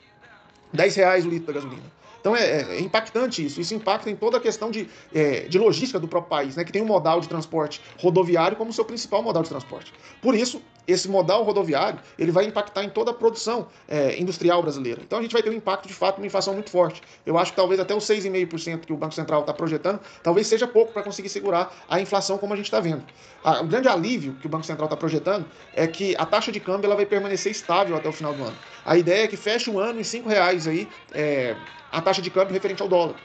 10 0.73 0.97
reais 0.97 1.25
o 1.25 1.29
litro 1.29 1.47
da 1.47 1.53
gasolina. 1.53 1.99
Então 2.21 2.35
é, 2.35 2.43
é, 2.43 2.77
é, 2.77 2.81
impactante 2.81 3.45
isso. 3.47 3.61
Isso 3.61 3.73
impacta 3.73 4.11
em 4.11 4.17
toda 4.17 4.39
a 4.39 4.41
questão 4.41 4.71
de, 4.71 4.89
é, 5.15 5.43
de 5.43 5.59
logística 5.59 6.01
do 6.01 6.09
próprio 6.09 6.29
país, 6.29 6.57
né, 6.57 6.65
que 6.65 6.73
tem 6.73 6.83
um 6.83 6.87
modal 6.87 7.21
de 7.21 7.29
transporte 7.29 7.81
rodoviário 8.01 8.57
como 8.57 8.73
seu 8.73 8.85
principal 8.85 9.23
modal 9.23 9.45
de 9.45 9.49
transporte. 9.49 9.93
Por 10.21 10.35
isso, 10.35 10.61
esse 10.89 11.09
modal 11.09 11.43
rodoviário 11.45 12.01
ele 12.19 12.33
vai 12.33 12.47
impactar 12.47 12.83
em 12.83 12.89
toda 12.89 13.11
a 13.11 13.15
produção 13.15 13.69
é, 13.87 14.19
industrial 14.19 14.63
brasileira. 14.63 15.03
Então 15.05 15.19
a 15.19 15.23
gente 15.23 15.33
vai 15.33 15.43
ter 15.43 15.51
um 15.51 15.53
impacto 15.53 15.87
de 15.87 15.93
fato, 15.93 16.17
uma 16.17 16.27
inflação 16.27 16.55
muito 16.55 16.71
forte. 16.71 17.03
Eu 17.27 17.37
acho 17.37 17.53
que 17.53 17.57
talvez 17.57 17.79
até 17.79 17.95
os 17.95 18.05
6,5% 18.05 18.87
que 18.87 18.93
o 18.93 18.97
Banco 18.97 19.15
Central 19.15 19.43
está 19.43 19.53
projetando, 19.53 20.01
talvez 20.23 20.47
seja 20.47 20.67
pouco 20.67 20.93
para 20.93 21.03
conseguir 21.03 21.29
segurar 21.29 21.73
a 21.89 22.01
inflação 22.01 22.39
como 22.39 22.55
a 22.55 22.57
gente 22.57 22.67
está 22.67 22.81
vendo. 22.81 23.05
o 23.45 23.65
grande 23.65 23.89
alívio 23.89 24.35
que 24.41 24.47
o 24.47 24.49
Banco 24.49 24.65
Central 24.65 24.87
está 24.87 24.97
projetando 24.97 25.45
é 25.75 25.87
que 25.87 26.17
a 26.17 26.25
taxa 26.25 26.51
de 26.51 26.59
câmbio 26.59 26.87
ela 26.87 26.97
vai 26.97 27.05
permanecer 27.05 27.53
estável 27.53 27.95
até 27.95 28.09
o 28.09 28.13
final 28.13 28.33
do 28.33 28.43
ano. 28.43 28.57
A 28.85 28.97
ideia 28.97 29.25
é 29.25 29.29
que 29.29 29.37
feche 29.37 29.71
o 29.71 29.79
ano 29.79 30.01
em 30.01 30.03
R$ 30.03 30.23
reais 30.27 30.67
aí, 30.67 30.89
é, 31.13 31.55
a 31.93 32.01
taxa 32.01 32.23
de 32.23 32.31
câmbio 32.31 32.55
referente 32.55 32.83
ao 32.83 32.89
dólar. 32.89 33.17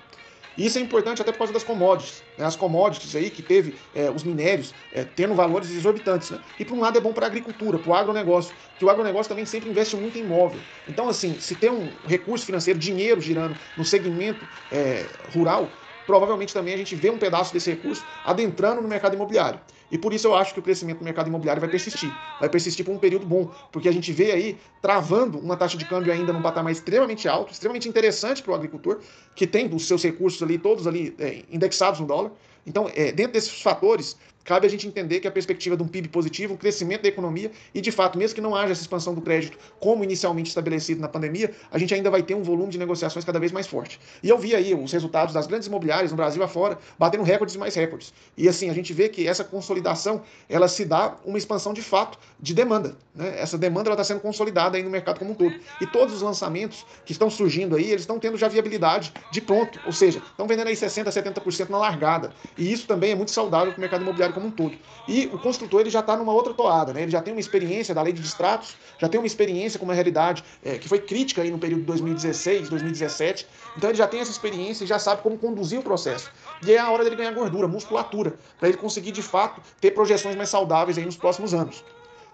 Isso 0.55 0.77
é 0.77 0.81
importante 0.81 1.21
até 1.21 1.31
por 1.31 1.39
causa 1.39 1.53
das 1.53 1.63
commodities. 1.63 2.23
Né? 2.37 2.45
As 2.45 2.55
commodities 2.55 3.15
aí 3.15 3.29
que 3.29 3.41
teve 3.41 3.75
é, 3.93 4.09
os 4.09 4.23
minérios 4.23 4.73
é, 4.91 5.03
tendo 5.03 5.33
valores 5.33 5.69
exorbitantes. 5.71 6.29
Né? 6.29 6.39
E 6.59 6.65
por 6.65 6.77
um 6.77 6.81
lado 6.81 6.97
é 6.97 7.01
bom 7.01 7.13
para 7.13 7.25
a 7.25 7.29
agricultura, 7.29 7.79
para 7.79 7.89
o 7.89 7.93
agronegócio, 7.93 8.55
que 8.77 8.85
o 8.85 8.89
agronegócio 8.89 9.29
também 9.29 9.45
sempre 9.45 9.69
investe 9.69 9.95
muito 9.95 10.17
em 10.17 10.21
imóvel. 10.21 10.63
Então, 10.87 11.09
assim, 11.09 11.39
se 11.39 11.55
tem 11.55 11.69
um 11.69 11.97
recurso 12.05 12.45
financeiro, 12.45 12.79
dinheiro 12.79 13.19
girando 13.19 13.57
no 13.75 13.83
segmento 13.83 14.47
é, 14.69 15.11
rural, 15.25 15.77
provavelmente 16.05 16.53
também 16.53 16.73
a 16.73 16.77
gente 16.77 16.95
vê 16.95 17.09
um 17.09 17.17
pedaço 17.17 17.53
desse 17.53 17.69
recurso 17.69 18.05
adentrando 18.23 18.81
no 18.81 18.87
mercado 18.87 19.15
imobiliário. 19.15 19.59
E 19.93 19.97
por 19.99 20.11
isso 20.11 20.25
eu 20.25 20.33
acho 20.33 20.55
que 20.55 20.59
o 20.59 20.63
crescimento 20.63 20.97
do 20.97 21.05
mercado 21.05 21.27
imobiliário 21.27 21.59
vai 21.61 21.69
persistir. 21.69 22.09
Vai 22.39 22.49
persistir 22.49 22.83
por 22.83 22.91
um 22.91 22.97
período 22.97 23.27
bom, 23.27 23.51
porque 23.71 23.87
a 23.87 23.91
gente 23.91 24.11
vê 24.11 24.31
aí 24.31 24.57
travando 24.81 25.37
uma 25.37 25.55
taxa 25.55 25.77
de 25.77 25.85
câmbio 25.85 26.11
ainda 26.11 26.33
num 26.33 26.41
patamar 26.41 26.71
extremamente 26.71 27.27
alto, 27.27 27.53
extremamente 27.53 27.87
interessante 27.87 28.41
para 28.41 28.53
o 28.53 28.55
agricultor, 28.55 29.01
que 29.35 29.45
tem 29.45 29.71
os 29.71 29.87
seus 29.87 30.01
recursos 30.01 30.41
ali, 30.41 30.57
todos 30.57 30.87
ali 30.87 31.13
é, 31.19 31.43
indexados 31.47 31.99
no 31.99 32.07
dólar. 32.07 32.31
Então, 32.65 32.89
é, 32.95 33.11
dentro 33.11 33.33
desses 33.33 33.61
fatores, 33.61 34.17
cabe 34.43 34.67
a 34.67 34.69
gente 34.69 34.87
entender 34.87 35.19
que 35.19 35.27
a 35.27 35.31
perspectiva 35.31 35.75
de 35.77 35.83
um 35.83 35.87
PIB 35.87 36.09
positivo, 36.09 36.53
um 36.53 36.57
crescimento 36.57 37.03
da 37.03 37.09
economia 37.09 37.51
e, 37.73 37.81
de 37.81 37.91
fato, 37.91 38.17
mesmo 38.17 38.35
que 38.35 38.41
não 38.41 38.55
haja 38.55 38.71
essa 38.71 38.81
expansão 38.81 39.13
do 39.13 39.21
crédito 39.21 39.57
como 39.79 40.03
inicialmente 40.03 40.49
estabelecido 40.49 41.01
na 41.01 41.07
pandemia, 41.07 41.51
a 41.71 41.77
gente 41.77 41.93
ainda 41.93 42.09
vai 42.09 42.23
ter 42.23 42.35
um 42.35 42.43
volume 42.43 42.71
de 42.71 42.77
negociações 42.77 43.25
cada 43.25 43.39
vez 43.39 43.51
mais 43.51 43.67
forte. 43.67 43.99
E 44.21 44.29
eu 44.29 44.37
vi 44.37 44.55
aí 44.55 44.73
os 44.73 44.91
resultados 44.91 45.33
das 45.33 45.47
grandes 45.47 45.67
imobiliárias 45.67 46.11
no 46.11 46.17
Brasil 46.17 46.43
afora, 46.43 46.77
batendo 46.97 47.23
recordes 47.23 47.55
e 47.55 47.57
mais 47.57 47.75
recordes. 47.75 48.13
E 48.37 48.47
assim, 48.47 48.69
a 48.69 48.73
gente 48.73 48.93
vê 48.93 49.09
que 49.09 49.27
essa 49.27 49.43
consolidação, 49.43 50.21
ela 50.49 50.67
se 50.67 50.85
dá 50.85 51.15
uma 51.25 51.37
expansão 51.37 51.73
de 51.73 51.81
fato 51.81 52.17
de 52.39 52.53
demanda. 52.53 52.95
Né? 53.15 53.39
Essa 53.39 53.57
demanda 53.57 53.91
está 53.91 54.03
sendo 54.03 54.19
consolidada 54.19 54.77
aí 54.77 54.83
no 54.83 54.89
mercado 54.89 55.19
como 55.19 55.31
um 55.31 55.35
todo. 55.35 55.55
E 55.79 55.87
todos 55.87 56.15
os 56.15 56.21
lançamentos 56.21 56.85
que 57.05 57.11
estão 57.11 57.29
surgindo 57.29 57.75
aí, 57.75 57.89
eles 57.89 58.01
estão 58.01 58.19
tendo 58.19 58.37
já 58.37 58.47
viabilidade 58.47 59.13
de 59.31 59.41
pronto. 59.41 59.79
Ou 59.85 59.91
seja, 59.91 60.19
estão 60.19 60.47
vendendo 60.47 60.67
aí 60.67 60.75
60%, 60.75 61.05
70% 61.05 61.69
na 61.69 61.77
largada. 61.77 62.33
E 62.57 62.71
isso 62.71 62.87
também 62.87 63.11
é 63.11 63.15
muito 63.15 63.31
saudável 63.31 63.71
para 63.71 63.77
o 63.77 63.81
mercado 63.81 64.01
imobiliário 64.01 64.32
como 64.33 64.47
um 64.47 64.51
todo. 64.51 64.75
E 65.07 65.27
o 65.27 65.39
construtor 65.39 65.81
ele 65.81 65.89
já 65.89 65.99
está 65.99 66.17
numa 66.17 66.33
outra 66.33 66.53
toada, 66.53 66.93
né? 66.93 67.03
ele 67.03 67.11
já 67.11 67.21
tem 67.21 67.33
uma 67.33 67.39
experiência 67.39 67.93
da 67.93 68.01
lei 68.01 68.13
de 68.13 68.21
distratos, 68.21 68.75
já 68.99 69.07
tem 69.07 69.19
uma 69.19 69.27
experiência 69.27 69.79
com 69.79 69.85
uma 69.85 69.93
realidade 69.93 70.43
é, 70.63 70.77
que 70.77 70.87
foi 70.87 70.99
crítica 70.99 71.41
aí 71.41 71.51
no 71.51 71.59
período 71.59 71.81
de 71.81 71.87
2016, 71.87 72.69
2017. 72.69 73.47
Então 73.77 73.89
ele 73.89 73.97
já 73.97 74.07
tem 74.07 74.19
essa 74.19 74.31
experiência 74.31 74.83
e 74.83 74.87
já 74.87 74.99
sabe 74.99 75.21
como 75.21 75.37
conduzir 75.37 75.79
o 75.79 75.83
processo. 75.83 76.31
E 76.65 76.71
é 76.71 76.79
a 76.79 76.89
hora 76.89 77.03
dele 77.03 77.15
ganhar 77.15 77.31
gordura, 77.31 77.67
musculatura, 77.67 78.35
para 78.59 78.69
ele 78.69 78.77
conseguir 78.77 79.11
de 79.11 79.21
fato 79.21 79.61
ter 79.79 79.91
projeções 79.91 80.35
mais 80.35 80.49
saudáveis 80.49 80.97
aí 80.97 81.05
nos 81.05 81.17
próximos 81.17 81.53
anos. 81.53 81.83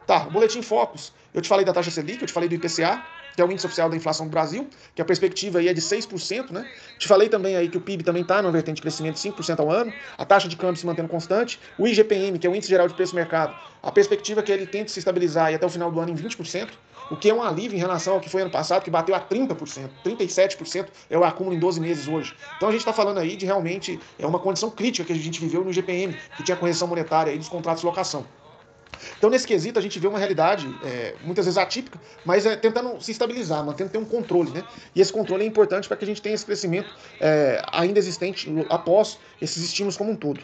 Tá, 0.09 0.21
boletim 0.21 0.63
Focus. 0.63 1.13
Eu 1.31 1.39
te 1.39 1.47
falei 1.47 1.63
da 1.63 1.71
taxa 1.71 1.91
Selic, 1.91 2.19
eu 2.19 2.25
te 2.25 2.33
falei 2.33 2.49
do 2.49 2.55
IPCA, 2.55 2.99
que 3.35 3.39
é 3.39 3.45
o 3.45 3.51
índice 3.51 3.67
oficial 3.67 3.91
da 3.91 3.95
inflação 3.95 4.25
do 4.25 4.31
Brasil, 4.31 4.67
que 4.95 5.03
a 5.03 5.05
perspectiva 5.05 5.59
aí 5.59 5.67
é 5.67 5.73
de 5.73 5.81
6%, 5.81 6.49
né? 6.49 6.65
Te 6.97 7.07
falei 7.07 7.29
também 7.29 7.55
aí 7.55 7.69
que 7.69 7.77
o 7.77 7.79
PIB 7.79 8.03
também 8.03 8.23
está 8.23 8.41
numa 8.41 8.51
vertente 8.51 8.77
de 8.77 8.81
crescimento 8.81 9.21
de 9.21 9.21
5% 9.21 9.59
ao 9.59 9.69
ano, 9.69 9.93
a 10.17 10.25
taxa 10.25 10.47
de 10.47 10.57
câmbio 10.57 10.77
se 10.77 10.85
mantendo 10.87 11.07
constante, 11.09 11.59
o 11.77 11.87
IGPM, 11.87 12.39
que 12.39 12.47
é 12.47 12.49
o 12.49 12.55
índice 12.55 12.69
geral 12.69 12.87
de 12.87 12.95
preço 12.95 13.13
do 13.13 13.17
mercado, 13.17 13.55
a 13.83 13.91
perspectiva 13.91 14.39
é 14.39 14.43
que 14.43 14.51
ele 14.51 14.65
tente 14.65 14.91
se 14.91 14.97
estabilizar 14.97 15.53
até 15.53 15.63
o 15.63 15.69
final 15.69 15.91
do 15.91 15.99
ano 15.99 16.09
em 16.09 16.15
20%, 16.15 16.69
o 17.07 17.15
que 17.15 17.29
é 17.29 17.33
um 17.33 17.43
alívio 17.43 17.75
em 17.77 17.79
relação 17.79 18.15
ao 18.15 18.19
que 18.19 18.31
foi 18.31 18.41
ano 18.41 18.49
passado, 18.49 18.81
que 18.81 18.89
bateu 18.89 19.13
a 19.13 19.21
30%, 19.21 19.91
37% 20.03 20.87
é 21.07 21.15
o 21.19 21.23
acúmulo 21.23 21.55
em 21.55 21.59
12 21.59 21.79
meses 21.79 22.07
hoje. 22.07 22.35
Então 22.57 22.67
a 22.67 22.71
gente 22.71 22.81
está 22.81 22.93
falando 22.93 23.19
aí 23.19 23.35
de 23.35 23.45
realmente 23.45 23.99
é 24.17 24.25
uma 24.25 24.39
condição 24.39 24.71
crítica 24.71 25.05
que 25.05 25.13
a 25.13 25.15
gente 25.15 25.39
viveu 25.39 25.63
no 25.63 25.69
IGPM, 25.69 26.17
que 26.33 26.41
tinha 26.41 26.57
correção 26.57 26.87
monetária 26.87 27.31
aí 27.31 27.37
dos 27.37 27.47
contratos 27.47 27.81
de 27.81 27.85
locação. 27.85 28.38
Então, 29.17 29.29
nesse 29.29 29.47
quesito, 29.47 29.79
a 29.79 29.81
gente 29.81 29.99
vê 29.99 30.07
uma 30.07 30.17
realidade 30.17 30.67
é, 30.83 31.15
muitas 31.23 31.45
vezes 31.45 31.57
atípica, 31.57 31.99
mas 32.25 32.45
é, 32.45 32.55
tentando 32.55 33.01
se 33.01 33.11
estabilizar, 33.11 33.63
mantendo 33.65 33.89
ter 33.89 33.97
um 33.97 34.05
controle. 34.05 34.51
Né? 34.51 34.63
E 34.95 35.01
esse 35.01 35.11
controle 35.11 35.43
é 35.43 35.47
importante 35.47 35.87
para 35.87 35.97
que 35.97 36.03
a 36.03 36.07
gente 36.07 36.21
tenha 36.21 36.35
esse 36.35 36.45
crescimento 36.45 36.89
é, 37.19 37.61
ainda 37.71 37.99
existente 37.99 38.49
após 38.69 39.17
esses 39.41 39.63
estímulos 39.63 39.97
como 39.97 40.11
um 40.11 40.15
todo. 40.15 40.39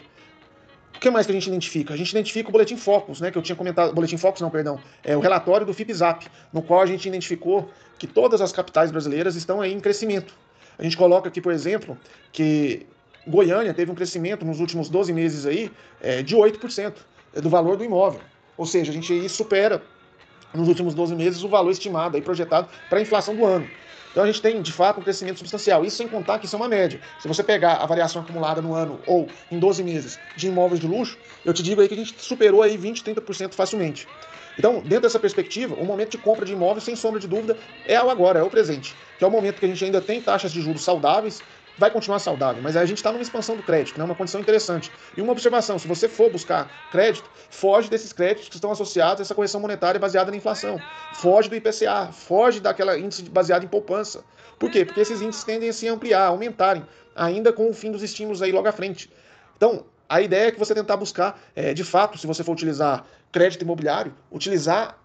O 0.94 0.98
que 0.98 1.10
mais 1.10 1.26
que 1.26 1.32
a 1.32 1.34
gente 1.34 1.46
identifica? 1.48 1.92
A 1.92 1.96
gente 1.96 2.10
identifica 2.10 2.48
o 2.48 2.52
Boletim 2.52 2.76
Focus, 2.76 3.20
né, 3.20 3.30
que 3.30 3.36
eu 3.36 3.42
tinha 3.42 3.54
comentado, 3.54 3.92
Boletim 3.94 4.16
Focus 4.16 4.40
não, 4.40 4.48
perdão, 4.48 4.80
é 5.04 5.14
o 5.14 5.20
relatório 5.20 5.66
do 5.66 5.74
FIPZAP, 5.74 6.26
no 6.50 6.62
qual 6.62 6.80
a 6.80 6.86
gente 6.86 7.06
identificou 7.06 7.70
que 7.98 8.06
todas 8.06 8.40
as 8.40 8.50
capitais 8.50 8.90
brasileiras 8.90 9.36
estão 9.36 9.60
aí 9.60 9.74
em 9.74 9.80
crescimento. 9.80 10.34
A 10.78 10.82
gente 10.82 10.96
coloca 10.96 11.28
aqui, 11.28 11.40
por 11.40 11.52
exemplo, 11.52 11.98
que 12.32 12.86
Goiânia 13.26 13.74
teve 13.74 13.90
um 13.90 13.94
crescimento 13.94 14.44
nos 14.44 14.60
últimos 14.60 14.88
12 14.88 15.12
meses 15.12 15.44
aí 15.44 15.70
é, 16.00 16.22
de 16.22 16.34
8% 16.34 16.94
do 17.34 17.50
valor 17.50 17.76
do 17.76 17.84
imóvel. 17.84 18.20
Ou 18.56 18.66
seja, 18.66 18.90
a 18.90 18.94
gente 18.94 19.12
aí 19.12 19.28
supera 19.28 19.82
nos 20.54 20.68
últimos 20.68 20.94
12 20.94 21.14
meses 21.14 21.42
o 21.42 21.48
valor 21.48 21.70
estimado 21.70 22.16
aí 22.16 22.22
projetado 22.22 22.68
para 22.88 22.98
a 22.98 23.02
inflação 23.02 23.34
do 23.34 23.44
ano. 23.44 23.68
Então 24.10 24.24
a 24.24 24.26
gente 24.26 24.40
tem, 24.40 24.62
de 24.62 24.72
fato, 24.72 24.98
um 24.98 25.02
crescimento 25.02 25.36
substancial. 25.36 25.84
Isso 25.84 25.98
sem 25.98 26.08
contar 26.08 26.38
que 26.38 26.46
isso 26.46 26.56
é 26.56 26.58
uma 26.58 26.68
média. 26.68 26.98
Se 27.18 27.28
você 27.28 27.42
pegar 27.42 27.74
a 27.74 27.86
variação 27.86 28.22
acumulada 28.22 28.62
no 28.62 28.74
ano 28.74 28.98
ou 29.04 29.28
em 29.50 29.58
12 29.58 29.82
meses 29.82 30.18
de 30.34 30.48
imóveis 30.48 30.80
de 30.80 30.86
luxo, 30.86 31.18
eu 31.44 31.52
te 31.52 31.62
digo 31.62 31.82
aí 31.82 31.88
que 31.88 31.92
a 31.92 31.98
gente 31.98 32.14
superou 32.18 32.62
aí 32.62 32.78
20, 32.78 33.04
30% 33.04 33.52
facilmente. 33.52 34.08
Então, 34.58 34.80
dentro 34.80 35.02
dessa 35.02 35.18
perspectiva, 35.18 35.74
o 35.74 35.84
momento 35.84 36.12
de 36.12 36.18
compra 36.18 36.46
de 36.46 36.54
imóveis, 36.54 36.82
sem 36.82 36.96
sombra 36.96 37.20
de 37.20 37.28
dúvida, 37.28 37.58
é 37.84 38.02
o 38.02 38.08
agora, 38.08 38.38
é 38.38 38.42
o 38.42 38.48
presente. 38.48 38.96
Que 39.18 39.24
é 39.24 39.26
o 39.26 39.30
momento 39.30 39.60
que 39.60 39.66
a 39.66 39.68
gente 39.68 39.84
ainda 39.84 40.00
tem 40.00 40.22
taxas 40.22 40.50
de 40.50 40.62
juros 40.62 40.82
saudáveis, 40.82 41.42
vai 41.78 41.90
continuar 41.90 42.18
saudável, 42.18 42.62
mas 42.62 42.76
a 42.76 42.84
gente 42.84 42.98
está 42.98 43.12
numa 43.12 43.22
expansão 43.22 43.56
do 43.56 43.62
crédito, 43.62 43.98
né? 43.98 44.04
uma 44.04 44.14
condição 44.14 44.40
interessante. 44.40 44.90
E 45.16 45.20
uma 45.20 45.32
observação: 45.32 45.78
se 45.78 45.86
você 45.86 46.08
for 46.08 46.30
buscar 46.30 46.70
crédito, 46.90 47.28
foge 47.50 47.88
desses 47.88 48.12
créditos 48.12 48.48
que 48.48 48.54
estão 48.54 48.70
associados 48.70 49.20
a 49.20 49.22
essa 49.22 49.34
correção 49.34 49.60
monetária 49.60 50.00
baseada 50.00 50.30
na 50.30 50.36
inflação. 50.36 50.80
Foge 51.14 51.48
do 51.48 51.56
IPCA, 51.56 52.10
foge 52.12 52.60
daquela 52.60 52.98
índice 52.98 53.22
baseado 53.24 53.64
em 53.64 53.68
poupança. 53.68 54.24
Por 54.58 54.70
quê? 54.70 54.84
Porque 54.84 55.00
esses 55.00 55.20
índices 55.20 55.44
tendem 55.44 55.68
a 55.68 55.72
se 55.72 55.86
ampliar, 55.86 56.26
aumentarem, 56.26 56.84
ainda 57.14 57.52
com 57.52 57.68
o 57.68 57.74
fim 57.74 57.90
dos 57.90 58.02
estímulos 58.02 58.40
aí 58.40 58.52
logo 58.52 58.66
à 58.66 58.72
frente. 58.72 59.10
Então, 59.56 59.84
a 60.08 60.20
ideia 60.20 60.48
é 60.48 60.52
que 60.52 60.58
você 60.58 60.74
tentar 60.74 60.96
buscar, 60.96 61.38
é, 61.54 61.74
de 61.74 61.84
fato, 61.84 62.16
se 62.16 62.26
você 62.26 62.42
for 62.42 62.52
utilizar 62.52 63.04
crédito 63.30 63.62
imobiliário, 63.62 64.14
utilizar 64.30 64.98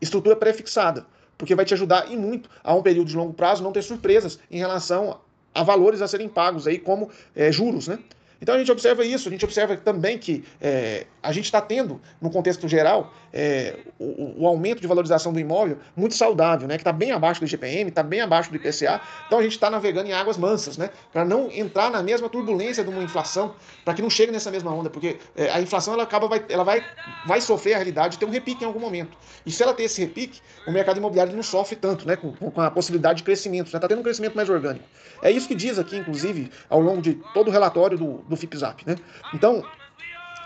estrutura 0.00 0.36
pré-fixada, 0.36 1.06
porque 1.36 1.54
vai 1.54 1.64
te 1.64 1.74
ajudar 1.74 2.10
e 2.10 2.16
muito 2.16 2.48
a 2.62 2.74
um 2.74 2.82
período 2.82 3.08
de 3.08 3.16
longo 3.16 3.34
prazo 3.34 3.62
não 3.62 3.72
ter 3.72 3.82
surpresas 3.82 4.38
em 4.50 4.58
relação 4.58 5.20
a 5.58 5.62
valores 5.64 6.00
a 6.00 6.08
serem 6.08 6.28
pagos 6.28 6.66
aí 6.66 6.78
como 6.78 7.10
é, 7.34 7.50
juros, 7.50 7.88
né? 7.88 7.98
Então 8.40 8.54
a 8.54 8.58
gente 8.58 8.70
observa 8.70 9.04
isso, 9.04 9.28
a 9.28 9.32
gente 9.32 9.44
observa 9.44 9.76
também 9.76 10.16
que 10.16 10.44
é, 10.60 11.06
a 11.22 11.32
gente 11.32 11.46
está 11.46 11.60
tendo, 11.60 12.00
no 12.20 12.30
contexto 12.30 12.68
geral, 12.68 13.12
é, 13.32 13.76
o, 13.98 14.42
o, 14.42 14.46
aumento 14.46 14.80
de 14.80 14.86
valorização 14.86 15.32
do 15.32 15.40
imóvel 15.40 15.78
muito 15.96 16.14
saudável, 16.14 16.68
né? 16.68 16.76
Que 16.76 16.82
está 16.82 16.92
bem 16.92 17.10
abaixo 17.10 17.40
do 17.40 17.46
IGPM, 17.46 17.90
está 17.90 18.02
bem 18.02 18.20
abaixo 18.20 18.50
do 18.50 18.56
IPCA. 18.56 19.00
Então 19.26 19.38
a 19.38 19.42
gente 19.42 19.52
está 19.52 19.68
navegando 19.68 20.08
em 20.08 20.12
águas 20.12 20.38
mansas, 20.38 20.78
né? 20.78 20.90
Para 21.12 21.24
não 21.24 21.50
entrar 21.50 21.90
na 21.90 22.02
mesma 22.02 22.28
turbulência 22.28 22.84
de 22.84 22.90
uma 22.90 23.02
inflação, 23.02 23.54
para 23.84 23.94
que 23.94 24.02
não 24.02 24.08
chegue 24.08 24.32
nessa 24.32 24.50
mesma 24.50 24.72
onda, 24.72 24.88
porque 24.88 25.18
é, 25.36 25.50
a 25.50 25.60
inflação 25.60 25.94
ela 25.94 26.04
acaba, 26.04 26.28
vai, 26.28 26.44
ela 26.48 26.64
vai, 26.64 26.84
vai 27.26 27.40
sofrer 27.40 27.74
a 27.74 27.76
realidade 27.76 28.12
de 28.12 28.18
ter 28.18 28.24
um 28.24 28.30
repique 28.30 28.62
em 28.62 28.66
algum 28.66 28.80
momento. 28.80 29.16
E 29.44 29.50
se 29.50 29.62
ela 29.62 29.74
ter 29.74 29.84
esse 29.84 30.00
repique, 30.00 30.40
o 30.66 30.70
mercado 30.70 30.98
imobiliário 30.98 31.34
não 31.34 31.42
sofre 31.42 31.76
tanto, 31.76 32.06
né? 32.06 32.16
Com, 32.16 32.32
com 32.32 32.60
a 32.60 32.70
possibilidade 32.70 33.18
de 33.18 33.24
crescimento, 33.24 33.66
está 33.66 33.80
né? 33.80 33.88
tendo 33.88 33.98
um 33.98 34.02
crescimento 34.04 34.34
mais 34.34 34.48
orgânico. 34.48 34.84
É 35.20 35.30
isso 35.30 35.48
que 35.48 35.54
diz 35.54 35.78
aqui, 35.78 35.96
inclusive, 35.96 36.50
ao 36.70 36.80
longo 36.80 37.02
de 37.02 37.14
todo 37.34 37.48
o 37.48 37.50
relatório 37.50 37.98
do, 37.98 38.18
do 38.28 38.36
FIPZAP, 38.36 38.86
né? 38.86 38.96
Então, 39.34 39.64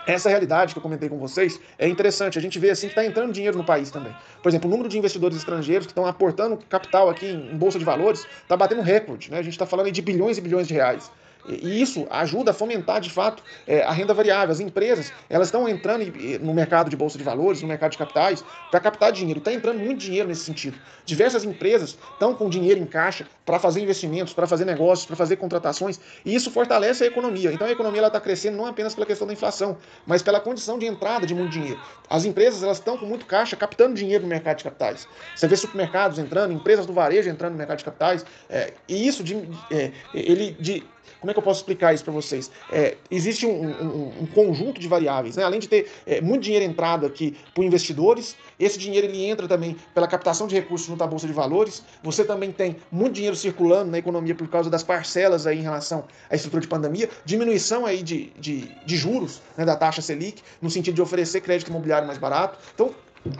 essa 0.05 0.29
realidade 0.29 0.73
que 0.73 0.79
eu 0.79 0.83
comentei 0.83 1.07
com 1.07 1.17
vocês 1.17 1.59
é 1.77 1.87
interessante. 1.87 2.37
A 2.37 2.41
gente 2.41 2.59
vê 2.59 2.69
assim 2.69 2.87
que 2.87 2.91
está 2.91 3.05
entrando 3.05 3.31
dinheiro 3.31 3.57
no 3.57 3.63
país 3.63 3.89
também. 3.89 4.13
Por 4.41 4.49
exemplo, 4.49 4.67
o 4.67 4.71
número 4.71 4.89
de 4.89 4.97
investidores 4.97 5.37
estrangeiros 5.37 5.85
que 5.85 5.91
estão 5.91 6.05
aportando 6.05 6.57
capital 6.69 7.09
aqui 7.09 7.27
em, 7.27 7.57
bolsa 7.57 7.79
de 7.79 7.85
valores 7.85 8.27
está 8.41 8.57
batendo 8.57 8.81
recorde. 8.81 9.31
Né? 9.31 9.39
A 9.39 9.41
gente 9.41 9.53
está 9.53 9.65
falando 9.65 9.91
de 9.91 10.01
bilhões 10.01 10.37
e 10.37 10.41
bilhões 10.41 10.67
de 10.67 10.73
reais. 10.73 11.09
E 11.47 11.81
isso 11.81 12.07
ajuda 12.09 12.51
a 12.51 12.53
fomentar, 12.53 13.01
de 13.01 13.09
fato, 13.09 13.43
é, 13.67 13.83
a 13.83 13.91
renda 13.91 14.13
variável. 14.13 14.51
As 14.51 14.59
empresas 14.59 15.11
elas 15.29 15.47
estão 15.47 15.67
entrando 15.67 16.05
no 16.41 16.53
mercado 16.53 16.89
de 16.89 16.95
bolsa 16.95 17.17
de 17.17 17.23
valores, 17.23 17.61
no 17.61 17.67
mercado 17.67 17.91
de 17.91 17.97
capitais, 17.97 18.43
para 18.71 18.79
captar 18.79 19.11
dinheiro. 19.11 19.39
Está 19.39 19.51
entrando 19.51 19.79
muito 19.79 19.99
dinheiro 19.99 20.27
nesse 20.27 20.45
sentido. 20.45 20.77
Diversas 21.05 21.43
empresas 21.43 21.97
estão 22.13 22.33
com 22.33 22.49
dinheiro 22.49 22.79
em 22.79 22.85
caixa 22.85 23.27
para 23.45 23.59
fazer 23.59 23.81
investimentos, 23.81 24.33
para 24.33 24.47
fazer 24.47 24.65
negócios, 24.65 25.05
para 25.05 25.15
fazer 25.15 25.35
contratações, 25.35 25.99
e 26.23 26.33
isso 26.33 26.49
fortalece 26.49 27.03
a 27.03 27.07
economia. 27.07 27.51
Então 27.51 27.67
a 27.67 27.71
economia 27.71 28.05
está 28.07 28.21
crescendo 28.21 28.57
não 28.57 28.65
apenas 28.65 28.93
pela 28.93 29.05
questão 29.05 29.27
da 29.27 29.33
inflação, 29.33 29.77
mas 30.05 30.21
pela 30.21 30.39
condição 30.39 30.79
de 30.79 30.85
entrada 30.85 31.25
de 31.25 31.35
muito 31.35 31.51
dinheiro. 31.51 31.79
As 32.09 32.25
empresas 32.25 32.63
elas 32.63 32.77
estão 32.77 32.97
com 32.97 33.05
muito 33.05 33.25
caixa, 33.25 33.55
captando 33.55 33.95
dinheiro 33.95 34.23
no 34.23 34.29
mercado 34.29 34.57
de 34.57 34.63
capitais. 34.63 35.07
Você 35.35 35.47
vê 35.47 35.55
supermercados 35.57 36.19
entrando, 36.19 36.53
empresas 36.53 36.85
do 36.85 36.93
varejo 36.93 37.29
entrando 37.29 37.53
no 37.53 37.57
mercado 37.57 37.79
de 37.79 37.85
capitais, 37.85 38.25
é, 38.49 38.73
e 38.87 39.07
isso 39.07 39.23
de, 39.23 39.35
é, 39.71 39.91
ele 40.13 40.55
de, 40.59 40.83
como 41.19 41.31
é 41.31 41.33
que 41.33 41.39
eu 41.39 41.43
posso 41.43 41.61
explicar 41.61 41.93
isso 41.93 42.03
para 42.03 42.13
vocês? 42.13 42.51
É, 42.71 42.97
existe 43.09 43.45
um, 43.45 43.65
um, 43.65 44.13
um, 44.21 44.25
conjunto 44.27 44.79
de 44.79 44.87
variáveis, 44.87 45.35
né? 45.35 45.43
além 45.43 45.59
de 45.59 45.67
ter 45.67 45.89
é, 46.05 46.21
muito 46.21 46.43
dinheiro 46.43 46.65
entrado 46.65 47.05
aqui 47.05 47.35
por 47.53 47.63
investidores, 47.63 48.35
esse 48.59 48.77
dinheiro 48.77 49.07
ele 49.07 49.25
entra 49.25 49.47
também 49.47 49.75
pela 49.93 50.07
captação 50.07 50.47
de 50.47 50.55
recursos 50.55 50.87
junto 50.87 51.03
à 51.03 51.07
Bolsa 51.07 51.27
de 51.27 51.33
Valores, 51.33 51.83
você 52.01 52.23
também 52.23 52.51
tem 52.51 52.75
muito 52.91 53.15
dinheiro 53.15 53.35
circulando 53.35 53.91
na 53.91 53.97
economia 53.97 54.35
por 54.35 54.47
causa 54.47 54.69
das 54.69 54.83
parcelas 54.83 55.47
aí 55.47 55.59
em 55.59 55.63
relação 55.63 56.05
à 56.29 56.35
estrutura 56.35 56.61
de 56.61 56.67
pandemia, 56.67 57.09
diminuição 57.25 57.85
aí 57.85 58.03
de, 58.03 58.31
de, 58.39 58.69
de 58.85 58.97
juros 58.97 59.41
né, 59.57 59.65
da 59.65 59.75
taxa 59.75 60.01
Selic, 60.01 60.41
no 60.61 60.69
sentido 60.69 60.95
de 60.95 61.01
oferecer 61.01 61.41
crédito 61.41 61.69
imobiliário 61.69 62.07
mais 62.07 62.19
barato. 62.19 62.57
Então, 62.73 62.93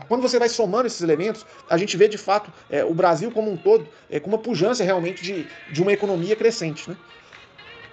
quando 0.08 0.22
você 0.22 0.40
vai 0.40 0.48
somando 0.48 0.88
esses 0.88 1.02
elementos, 1.02 1.46
a 1.70 1.78
gente 1.78 1.98
vê 1.98 2.08
de 2.08 2.18
fato 2.18 2.52
é, 2.70 2.84
o 2.84 2.94
Brasil 2.94 3.32
como 3.32 3.52
um 3.52 3.58
todo 3.58 3.88
é, 4.10 4.20
com 4.20 4.30
uma 4.30 4.38
pujança 4.38 4.84
realmente 4.84 5.22
de, 5.22 5.48
de 5.72 5.82
uma 5.82 5.92
economia 5.92 6.36
crescente. 6.36 6.90
Né? 6.90 6.96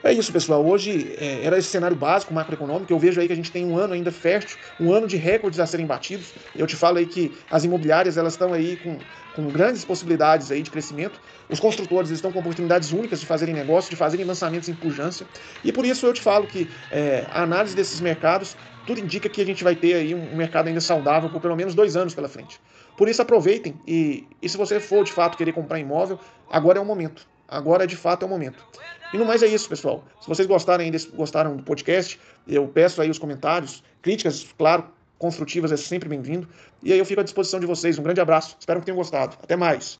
É 0.02 0.12
isso, 0.12 0.32
pessoal. 0.32 0.64
Hoje 0.64 1.14
é, 1.18 1.44
era 1.44 1.58
esse 1.58 1.68
cenário 1.68 1.96
básico 1.96 2.32
macroeconômico. 2.32 2.90
Eu 2.90 2.98
vejo 2.98 3.20
aí 3.20 3.26
que 3.26 3.32
a 3.34 3.36
gente 3.36 3.52
tem 3.52 3.66
um 3.66 3.76
ano 3.76 3.92
ainda 3.92 4.10
fértil, 4.10 4.56
um 4.78 4.92
ano 4.92 5.06
de 5.06 5.16
recordes 5.16 5.60
a 5.60 5.66
serem 5.66 5.86
batidos. 5.86 6.34
Eu 6.54 6.66
te 6.66 6.74
falo 6.74 6.96
aí 6.98 7.06
que 7.06 7.38
as 7.50 7.64
imobiliárias 7.64 8.16
elas 8.16 8.32
estão 8.32 8.52
aí 8.54 8.78
com, 8.78 9.04
com 9.30 9.50
grandes 9.50 9.84
possibilidades 9.84 10.50
aí 10.50 10.62
de 10.62 10.70
crescimento. 10.70 11.20
Os 11.50 11.60
construtores 11.60 12.10
estão 12.10 12.32
com 12.32 12.38
oportunidades 12.38 12.92
únicas 12.92 13.20
de 13.20 13.26
fazerem 13.26 13.54
negócio, 13.54 13.90
de 13.90 13.96
fazerem 13.96 14.24
lançamentos 14.24 14.70
em 14.70 14.74
pujança. 14.74 15.28
E 15.62 15.70
por 15.70 15.84
isso 15.84 16.06
eu 16.06 16.14
te 16.14 16.22
falo 16.22 16.46
que 16.46 16.70
é, 16.90 17.26
a 17.28 17.42
análise 17.42 17.76
desses 17.76 18.00
mercados, 18.00 18.56
tudo 18.86 19.00
indica 19.00 19.28
que 19.28 19.42
a 19.42 19.46
gente 19.46 19.62
vai 19.62 19.76
ter 19.76 19.94
aí 19.94 20.14
um 20.14 20.34
mercado 20.34 20.68
ainda 20.68 20.80
saudável 20.80 21.28
por 21.28 21.42
pelo 21.42 21.56
menos 21.56 21.74
dois 21.74 21.94
anos 21.94 22.14
pela 22.14 22.28
frente. 22.28 22.58
Por 22.96 23.06
isso 23.06 23.20
aproveitem 23.20 23.78
e, 23.86 24.26
e 24.40 24.48
se 24.48 24.56
você 24.56 24.80
for 24.80 25.04
de 25.04 25.12
fato 25.12 25.36
querer 25.36 25.52
comprar 25.52 25.78
imóvel, 25.78 26.18
agora 26.48 26.78
é 26.78 26.80
o 26.80 26.86
momento. 26.86 27.28
Agora 27.50 27.86
de 27.86 27.96
fato 27.96 28.22
é 28.22 28.26
o 28.26 28.28
momento. 28.28 28.64
E 29.12 29.18
no 29.18 29.24
mais 29.24 29.42
é 29.42 29.46
isso, 29.48 29.68
pessoal. 29.68 30.04
Se 30.20 30.28
vocês 30.28 30.46
gostarem 30.46 30.88
desse, 30.90 31.08
gostaram 31.08 31.56
do 31.56 31.64
podcast, 31.64 32.18
eu 32.46 32.68
peço 32.68 33.02
aí 33.02 33.10
os 33.10 33.18
comentários, 33.18 33.82
críticas, 34.00 34.46
claro, 34.56 34.84
construtivas 35.18 35.72
é 35.72 35.76
sempre 35.76 36.08
bem-vindo. 36.08 36.48
E 36.80 36.92
aí 36.92 36.98
eu 36.98 37.04
fico 37.04 37.20
à 37.20 37.24
disposição 37.24 37.58
de 37.58 37.66
vocês. 37.66 37.98
Um 37.98 38.04
grande 38.04 38.20
abraço. 38.20 38.56
Espero 38.58 38.78
que 38.78 38.86
tenham 38.86 38.96
gostado. 38.96 39.36
Até 39.42 39.56
mais. 39.56 39.98